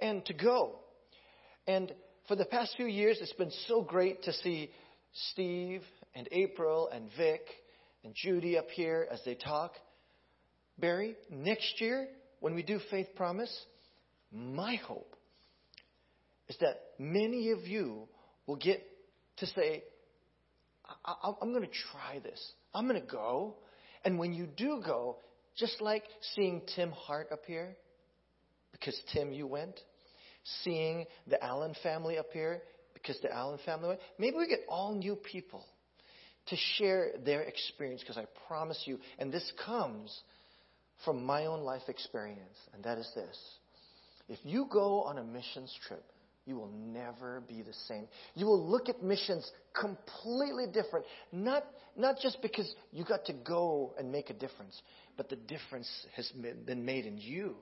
and 0.00 0.24
to 0.26 0.34
go. 0.34 0.76
And 1.66 1.92
for 2.28 2.36
the 2.36 2.44
past 2.44 2.74
few 2.76 2.86
years, 2.86 3.18
it's 3.20 3.32
been 3.34 3.52
so 3.68 3.82
great 3.82 4.22
to 4.24 4.32
see 4.32 4.70
Steve 5.30 5.82
and 6.14 6.28
April 6.32 6.88
and 6.92 7.08
Vic 7.16 7.42
and 8.04 8.14
Judy 8.14 8.58
up 8.58 8.68
here 8.70 9.06
as 9.10 9.20
they 9.24 9.34
talk. 9.34 9.72
Barry, 10.78 11.14
next 11.30 11.80
year, 11.80 12.08
when 12.40 12.54
we 12.54 12.62
do 12.62 12.80
Faith 12.90 13.08
Promise, 13.14 13.66
my 14.32 14.74
hope 14.76 15.14
is 16.48 16.56
that 16.60 16.80
many 16.98 17.50
of 17.50 17.60
you 17.60 18.08
will 18.46 18.56
get 18.56 18.82
to 19.38 19.46
say, 19.46 19.84
I- 21.04 21.34
am 21.40 21.52
going 21.52 21.64
to 21.64 21.76
try 21.92 22.18
this. 22.20 22.52
I'm 22.74 22.88
going 22.88 23.00
to 23.00 23.06
go. 23.06 23.56
And 24.04 24.18
when 24.18 24.32
you 24.32 24.46
do 24.46 24.82
go, 24.84 25.18
just 25.56 25.80
like 25.80 26.04
seeing 26.34 26.62
Tim 26.74 26.90
Hart 26.90 27.28
up 27.32 27.44
here, 27.46 27.76
because 28.72 28.98
Tim, 29.12 29.32
you 29.32 29.46
went, 29.46 29.78
seeing 30.62 31.06
the 31.28 31.42
Allen 31.42 31.74
family 31.82 32.18
up 32.18 32.32
here, 32.32 32.62
because 32.94 33.18
the 33.22 33.32
Allen 33.32 33.58
family 33.64 33.88
went, 33.88 34.00
maybe 34.18 34.36
we 34.36 34.48
get 34.48 34.60
all 34.68 34.94
new 34.94 35.14
people 35.16 35.64
to 36.46 36.56
share 36.76 37.12
their 37.24 37.42
experience, 37.42 38.00
because 38.00 38.18
I 38.18 38.26
promise 38.48 38.82
you, 38.84 38.98
and 39.18 39.32
this 39.32 39.52
comes 39.64 40.18
from 41.04 41.24
my 41.24 41.46
own 41.46 41.60
life 41.60 41.82
experience, 41.88 42.58
and 42.74 42.82
that 42.84 42.98
is 42.98 43.08
this. 43.14 43.38
If 44.28 44.38
you 44.44 44.66
go 44.70 45.02
on 45.02 45.18
a 45.18 45.24
missions 45.24 45.72
trip, 45.86 46.04
you 46.44 46.56
will 46.56 46.70
never 46.72 47.40
be 47.40 47.62
the 47.62 47.74
same. 47.86 48.08
You 48.34 48.46
will 48.46 48.68
look 48.68 48.88
at 48.88 49.02
missions 49.02 49.48
completely 49.78 50.66
different. 50.72 51.06
Not, 51.30 51.64
not 51.96 52.16
just 52.20 52.42
because 52.42 52.72
you 52.90 53.04
got 53.04 53.24
to 53.26 53.32
go 53.32 53.94
and 53.96 54.10
make 54.10 54.28
a 54.30 54.34
difference, 54.34 54.80
but 55.16 55.28
the 55.28 55.36
difference 55.36 55.88
has 56.16 56.30
been 56.66 56.84
made 56.84 57.06
in 57.06 57.18
you. 57.18 57.54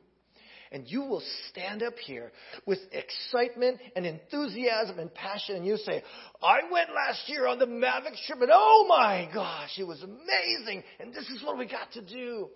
And 0.72 0.84
you 0.86 1.02
will 1.02 1.22
stand 1.50 1.82
up 1.82 1.98
here 1.98 2.30
with 2.64 2.78
excitement 2.92 3.80
and 3.96 4.06
enthusiasm 4.06 5.00
and 5.00 5.12
passion, 5.12 5.56
and 5.56 5.66
you 5.66 5.76
say, 5.78 6.02
I 6.40 6.60
went 6.70 6.90
last 6.94 7.28
year 7.28 7.48
on 7.48 7.58
the 7.58 7.66
Mavic 7.66 8.14
trip, 8.26 8.40
and 8.40 8.50
oh 8.54 8.86
my 8.88 9.28
gosh, 9.34 9.70
it 9.78 9.84
was 9.84 10.00
amazing, 10.02 10.84
and 11.00 11.12
this 11.12 11.28
is 11.28 11.42
what 11.44 11.58
we 11.58 11.66
got 11.66 11.92
to 11.94 12.02
do. 12.02 12.48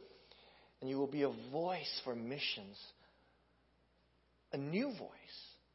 And 0.80 0.88
you 0.88 0.96
will 0.96 1.08
be 1.08 1.22
a 1.22 1.32
voice 1.50 2.00
for 2.04 2.14
missions, 2.14 2.78
a 4.52 4.58
new 4.58 4.92
voice 4.96 5.10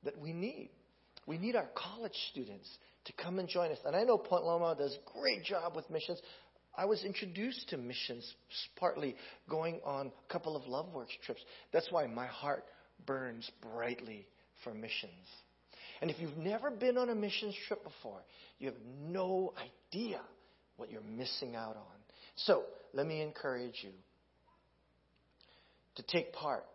that 0.04 0.18
we 0.18 0.34
need. 0.34 0.70
We 1.26 1.38
need 1.38 1.56
our 1.56 1.70
college 1.76 2.16
students 2.32 2.68
to 3.06 3.14
come 3.14 3.40
and 3.40 3.48
join 3.48 3.72
us. 3.72 3.78
And 3.86 3.96
I 3.96 4.04
know 4.04 4.18
Point 4.18 4.46
Loma 4.46 4.76
does 4.78 4.96
a 4.96 5.20
great 5.20 5.44
job 5.44 5.76
with 5.76 5.90
missions. 5.90 6.20
I 6.78 6.86
was 6.86 7.04
introduced 7.04 7.70
to 7.70 7.78
missions 7.78 8.34
partly 8.78 9.16
going 9.50 9.80
on 9.84 10.08
a 10.08 10.34
couple 10.34 10.56
of 10.56 10.64
LoveWorks 10.64 11.20
trips. 11.26 11.42
That's 11.72 11.88
why 11.92 12.08
my 12.08 12.28
heart 12.28 12.64
burns 13.06 13.50
brightly 13.62 14.28
for 14.64 14.74
missions. 14.74 15.12
And 16.02 16.10
if 16.10 16.20
you've 16.20 16.38
never 16.38 16.72
been 16.72 16.98
on 16.98 17.10
a 17.10 17.16
missions 17.16 17.56
trip 17.68 17.84
before, 17.84 18.22
you 18.60 18.68
have 18.68 18.78
no 19.02 19.54
idea 19.94 20.22
what 20.78 20.90
you're 20.90 21.02
missing 21.02 21.56
out 21.56 21.76
on. 21.76 21.98
So, 22.36 22.64
let 22.94 23.06
me 23.06 23.22
encourage 23.22 23.76
you 23.84 23.92
to 25.96 26.04
take 26.04 26.32
part, 26.34 26.66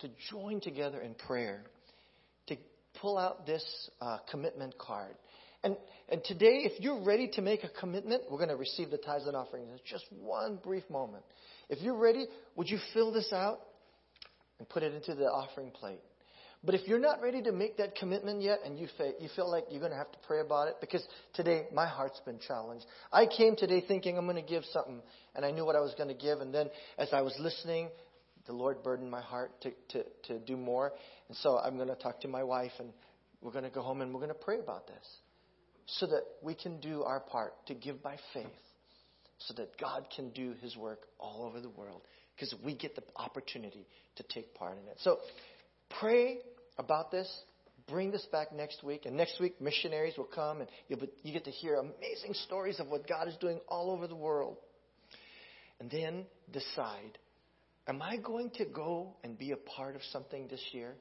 to 0.00 0.08
join 0.30 0.60
together 0.60 1.00
in 1.00 1.14
prayer 1.14 1.62
pull 3.00 3.18
out 3.18 3.46
this 3.46 3.64
uh, 4.00 4.18
commitment 4.30 4.76
card. 4.78 5.14
And, 5.62 5.76
and 6.08 6.24
today, 6.24 6.62
if 6.64 6.80
you're 6.80 7.02
ready 7.02 7.28
to 7.34 7.42
make 7.42 7.64
a 7.64 7.68
commitment, 7.68 8.22
we're 8.30 8.38
going 8.38 8.48
to 8.48 8.56
receive 8.56 8.90
the 8.90 8.96
tithes 8.96 9.26
and 9.26 9.36
offerings 9.36 9.68
in 9.70 9.78
just 9.84 10.06
one 10.10 10.58
brief 10.62 10.88
moment. 10.88 11.22
If 11.68 11.82
you're 11.82 11.98
ready, 11.98 12.26
would 12.56 12.68
you 12.68 12.78
fill 12.94 13.12
this 13.12 13.32
out 13.32 13.60
and 14.58 14.68
put 14.68 14.82
it 14.82 14.94
into 14.94 15.14
the 15.14 15.26
offering 15.26 15.70
plate? 15.70 16.00
But 16.62 16.74
if 16.74 16.86
you're 16.86 16.98
not 16.98 17.22
ready 17.22 17.42
to 17.42 17.52
make 17.52 17.78
that 17.78 17.94
commitment 17.94 18.42
yet 18.42 18.58
and 18.66 18.78
you 18.78 18.86
feel, 18.98 19.14
you 19.18 19.30
feel 19.34 19.50
like 19.50 19.64
you're 19.70 19.80
going 19.80 19.92
to 19.92 19.98
have 19.98 20.12
to 20.12 20.18
pray 20.26 20.40
about 20.40 20.68
it, 20.68 20.76
because 20.80 21.02
today 21.34 21.66
my 21.72 21.86
heart's 21.86 22.20
been 22.26 22.38
challenged. 22.38 22.84
I 23.10 23.26
came 23.26 23.56
today 23.56 23.82
thinking 23.86 24.18
I'm 24.18 24.26
going 24.26 24.36
to 24.36 24.42
give 24.42 24.64
something, 24.72 25.00
and 25.34 25.44
I 25.44 25.52
knew 25.52 25.64
what 25.64 25.76
I 25.76 25.80
was 25.80 25.94
going 25.96 26.08
to 26.08 26.14
give. 26.14 26.40
And 26.40 26.54
then 26.54 26.68
as 26.98 27.08
I 27.12 27.22
was 27.22 27.34
listening, 27.38 27.88
the 28.50 28.56
Lord 28.56 28.82
burdened 28.82 29.12
my 29.12 29.20
heart 29.20 29.52
to, 29.60 29.70
to, 29.90 30.04
to 30.24 30.38
do 30.40 30.56
more. 30.56 30.92
And 31.28 31.36
so 31.36 31.56
I'm 31.56 31.76
going 31.76 31.86
to 31.86 31.94
talk 31.94 32.20
to 32.22 32.28
my 32.28 32.42
wife, 32.42 32.72
and 32.80 32.90
we're 33.40 33.52
going 33.52 33.62
to 33.62 33.70
go 33.70 33.80
home 33.80 34.00
and 34.00 34.12
we're 34.12 34.18
going 34.18 34.32
to 34.32 34.34
pray 34.34 34.58
about 34.58 34.88
this 34.88 35.06
so 35.86 36.08
that 36.08 36.22
we 36.42 36.56
can 36.56 36.80
do 36.80 37.04
our 37.04 37.20
part 37.20 37.54
to 37.66 37.74
give 37.74 38.02
by 38.02 38.16
faith 38.34 38.46
so 39.38 39.54
that 39.54 39.78
God 39.78 40.08
can 40.14 40.30
do 40.30 40.54
his 40.60 40.76
work 40.76 41.02
all 41.20 41.44
over 41.44 41.60
the 41.60 41.68
world 41.68 42.02
because 42.34 42.52
we 42.64 42.74
get 42.74 42.96
the 42.96 43.04
opportunity 43.14 43.86
to 44.16 44.24
take 44.24 44.52
part 44.54 44.76
in 44.82 44.88
it. 44.88 44.96
So 44.98 45.18
pray 46.00 46.38
about 46.76 47.12
this. 47.12 47.32
Bring 47.86 48.10
this 48.10 48.26
back 48.32 48.52
next 48.52 48.82
week. 48.82 49.06
And 49.06 49.16
next 49.16 49.38
week, 49.40 49.60
missionaries 49.60 50.14
will 50.18 50.24
come 50.24 50.60
and 50.60 50.68
you 50.88 51.32
get 51.32 51.44
to 51.44 51.52
hear 51.52 51.76
amazing 51.76 52.34
stories 52.46 52.80
of 52.80 52.88
what 52.88 53.06
God 53.06 53.28
is 53.28 53.36
doing 53.40 53.60
all 53.68 53.92
over 53.92 54.08
the 54.08 54.16
world. 54.16 54.56
And 55.78 55.88
then 55.88 56.26
decide 56.52 57.16
Am 57.90 58.00
I 58.02 58.18
going 58.18 58.50
to 58.50 58.64
go 58.66 59.08
and 59.24 59.36
be 59.36 59.50
a 59.50 59.56
part 59.56 59.96
of 59.96 60.02
something 60.12 60.46
this 60.46 60.62
year 60.70 60.94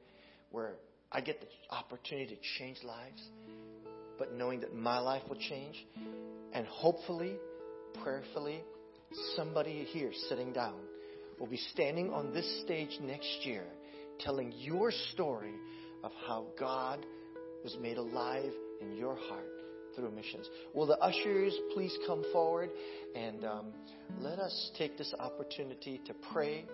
where 0.49 0.73
I 1.11 1.21
get 1.21 1.39
the 1.39 1.45
opportunity 1.69 2.35
to 2.35 2.41
change 2.57 2.79
lives, 2.83 3.21
but 4.17 4.33
knowing 4.33 4.61
that 4.61 4.73
my 4.73 4.97
life 4.97 5.21
will 5.29 5.37
change? 5.37 5.85
And 6.51 6.65
hopefully, 6.65 7.35
prayerfully, 8.01 8.63
somebody 9.35 9.83
here 9.91 10.09
sitting 10.29 10.51
down 10.51 10.79
will 11.39 11.45
be 11.45 11.61
standing 11.73 12.11
on 12.11 12.33
this 12.33 12.61
stage 12.63 12.97
next 13.03 13.45
year 13.45 13.65
telling 14.19 14.51
your 14.57 14.91
story 15.13 15.53
of 16.03 16.11
how 16.25 16.47
God 16.59 17.05
was 17.63 17.77
made 17.79 17.97
alive 17.97 18.51
in 18.81 18.97
your 18.97 19.15
heart 19.15 19.48
through 19.99 20.11
missions. 20.11 20.49
Will 20.73 20.85
the 20.85 20.97
ushers 20.99 21.53
please 21.73 21.95
come 22.07 22.23
forward 22.31 22.69
and 23.15 23.43
um, 23.45 23.67
let 24.19 24.39
us 24.39 24.71
take 24.77 24.97
this 24.97 25.13
opportunity 25.19 26.01
to 26.05 26.13
pray 26.31 26.65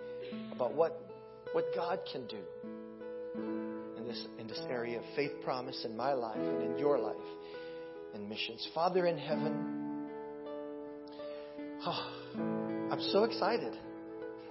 about 0.52 0.74
what, 0.74 1.10
what 1.52 1.64
God 1.74 2.00
can 2.10 2.26
do 2.26 2.38
in 3.96 4.06
this, 4.06 4.26
in 4.38 4.46
this 4.46 4.60
area 4.68 4.98
of 4.98 5.04
faith 5.14 5.32
promise 5.44 5.84
in 5.84 5.96
my 5.96 6.12
life 6.12 6.38
and 6.38 6.62
in 6.62 6.78
your 6.78 6.98
life 6.98 7.16
in 8.14 8.28
missions. 8.28 8.66
Father 8.74 9.06
in 9.06 9.18
heaven, 9.18 10.08
oh, 11.86 12.12
I'm 12.90 13.00
so 13.12 13.24
excited. 13.24 13.74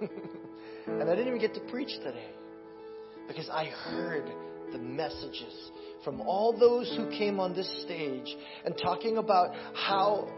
and 0.00 1.02
I 1.02 1.16
didn't 1.16 1.28
even 1.28 1.40
get 1.40 1.54
to 1.54 1.60
preach 1.70 1.90
today 2.02 2.30
because 3.26 3.48
I 3.48 3.64
heard 3.64 4.30
the 4.72 4.78
messages 4.78 5.70
from 6.06 6.20
all 6.20 6.56
those 6.56 6.88
who 6.96 7.10
came 7.18 7.40
on 7.40 7.52
this 7.52 7.68
stage 7.82 8.36
and 8.64 8.78
talking 8.80 9.16
about 9.16 9.50
how 9.74 10.28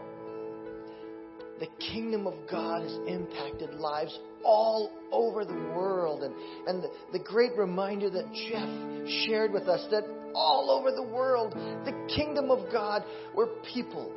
the 1.59 1.67
kingdom 1.93 2.25
of 2.25 2.33
God 2.49 2.81
has 2.81 2.97
impacted 3.07 3.75
lives 3.75 4.17
all 4.43 4.91
over 5.11 5.45
the 5.45 5.53
world. 5.53 6.23
And, 6.23 6.33
and 6.65 6.83
the, 6.83 6.89
the 7.13 7.23
great 7.23 7.55
reminder 7.55 8.09
that 8.09 8.25
Jeff 8.33 9.27
shared 9.27 9.53
with 9.53 9.67
us 9.67 9.85
that 9.91 10.05
all 10.33 10.71
over 10.71 10.91
the 10.91 11.03
world, 11.03 11.53
the 11.53 12.07
kingdom 12.15 12.49
of 12.49 12.71
God, 12.71 13.03
where 13.35 13.47
people 13.71 14.11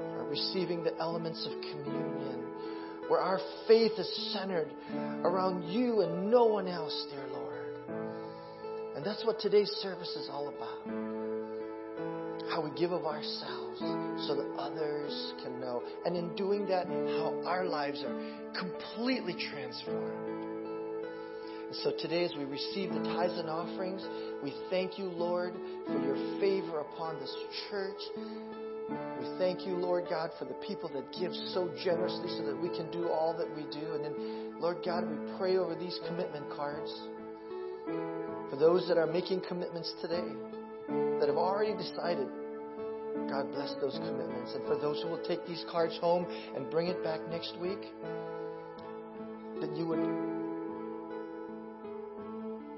are 0.00 0.24
receiving 0.24 0.84
the 0.84 0.94
elements 0.98 1.46
of 1.46 1.52
communion, 1.62 2.44
where 3.08 3.20
our 3.20 3.40
faith 3.66 3.92
is 3.96 4.32
centered 4.34 4.68
around 5.22 5.62
you 5.62 6.02
and 6.02 6.30
no 6.30 6.44
one 6.44 6.68
else, 6.68 7.06
dear 7.10 7.26
Lord. 7.32 7.43
And 8.94 9.04
that's 9.04 9.24
what 9.24 9.40
today's 9.40 9.70
service 9.82 10.14
is 10.16 10.28
all 10.30 10.48
about. 10.48 10.78
How 12.50 12.62
we 12.62 12.70
give 12.78 12.92
of 12.92 13.04
ourselves 13.04 13.80
so 14.26 14.34
that 14.36 14.54
others 14.58 15.32
can 15.42 15.60
know. 15.60 15.82
And 16.04 16.16
in 16.16 16.34
doing 16.36 16.66
that, 16.66 16.86
how 16.86 17.42
our 17.44 17.64
lives 17.64 18.04
are 18.06 18.14
completely 18.58 19.34
transformed. 19.50 20.34
And 21.66 21.76
so 21.82 21.92
today, 21.98 22.24
as 22.24 22.34
we 22.36 22.44
receive 22.44 22.90
the 22.92 23.02
tithes 23.02 23.36
and 23.36 23.50
offerings, 23.50 24.06
we 24.44 24.54
thank 24.70 24.98
you, 24.98 25.06
Lord, 25.06 25.54
for 25.86 26.00
your 26.00 26.16
favor 26.38 26.80
upon 26.80 27.18
this 27.18 27.34
church. 27.68 27.98
We 29.18 29.26
thank 29.38 29.66
you, 29.66 29.74
Lord 29.74 30.04
God, 30.08 30.30
for 30.38 30.44
the 30.44 30.54
people 30.66 30.88
that 30.90 31.10
give 31.18 31.32
so 31.52 31.68
generously 31.82 32.28
so 32.28 32.44
that 32.44 32.60
we 32.60 32.68
can 32.68 32.90
do 32.92 33.08
all 33.08 33.34
that 33.36 33.48
we 33.56 33.62
do. 33.72 33.94
And 33.94 34.04
then, 34.04 34.60
Lord 34.60 34.78
God, 34.84 35.08
we 35.08 35.16
pray 35.36 35.56
over 35.56 35.74
these 35.74 35.98
commitment 36.06 36.48
cards. 36.54 36.92
For 38.54 38.60
those 38.60 38.86
that 38.86 38.98
are 38.98 39.06
making 39.08 39.40
commitments 39.48 39.92
today, 40.00 40.22
that 41.18 41.26
have 41.26 41.36
already 41.36 41.76
decided 41.76 42.28
God 43.28 43.50
bless 43.50 43.74
those 43.80 43.94
commitments. 43.94 44.54
And 44.54 44.64
for 44.64 44.76
those 44.76 45.02
who 45.02 45.08
will 45.08 45.24
take 45.26 45.44
these 45.44 45.64
cards 45.68 45.98
home 46.00 46.24
and 46.54 46.70
bring 46.70 46.86
it 46.86 47.02
back 47.02 47.18
next 47.30 47.58
week, 47.60 47.80
that 49.60 49.76
you 49.76 49.86
would 49.88 49.98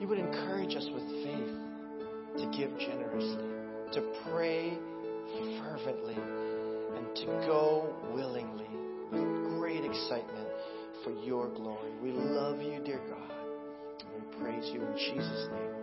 you 0.01 0.09
would 0.09 0.18
encourage 0.18 0.74
us 0.77 0.89
with 0.95 1.05
faith 1.22 1.53
to 2.39 2.51
give 2.57 2.70
generously, 2.79 3.45
to 3.93 4.01
pray 4.31 4.79
fervently, 5.61 6.16
and 6.16 7.14
to 7.16 7.27
go 7.47 7.95
willingly 8.14 8.70
with 9.12 9.59
great 9.59 9.85
excitement 9.85 10.49
for 11.05 11.12
your 11.22 11.51
glory. 11.51 11.93
We 12.03 12.12
love 12.12 12.62
you, 12.62 12.81
dear 12.83 13.03
God 13.11 13.36
praise 14.41 14.70
you 14.72 14.82
in 14.82 14.97
Jesus' 14.97 15.49
name. 15.53 15.76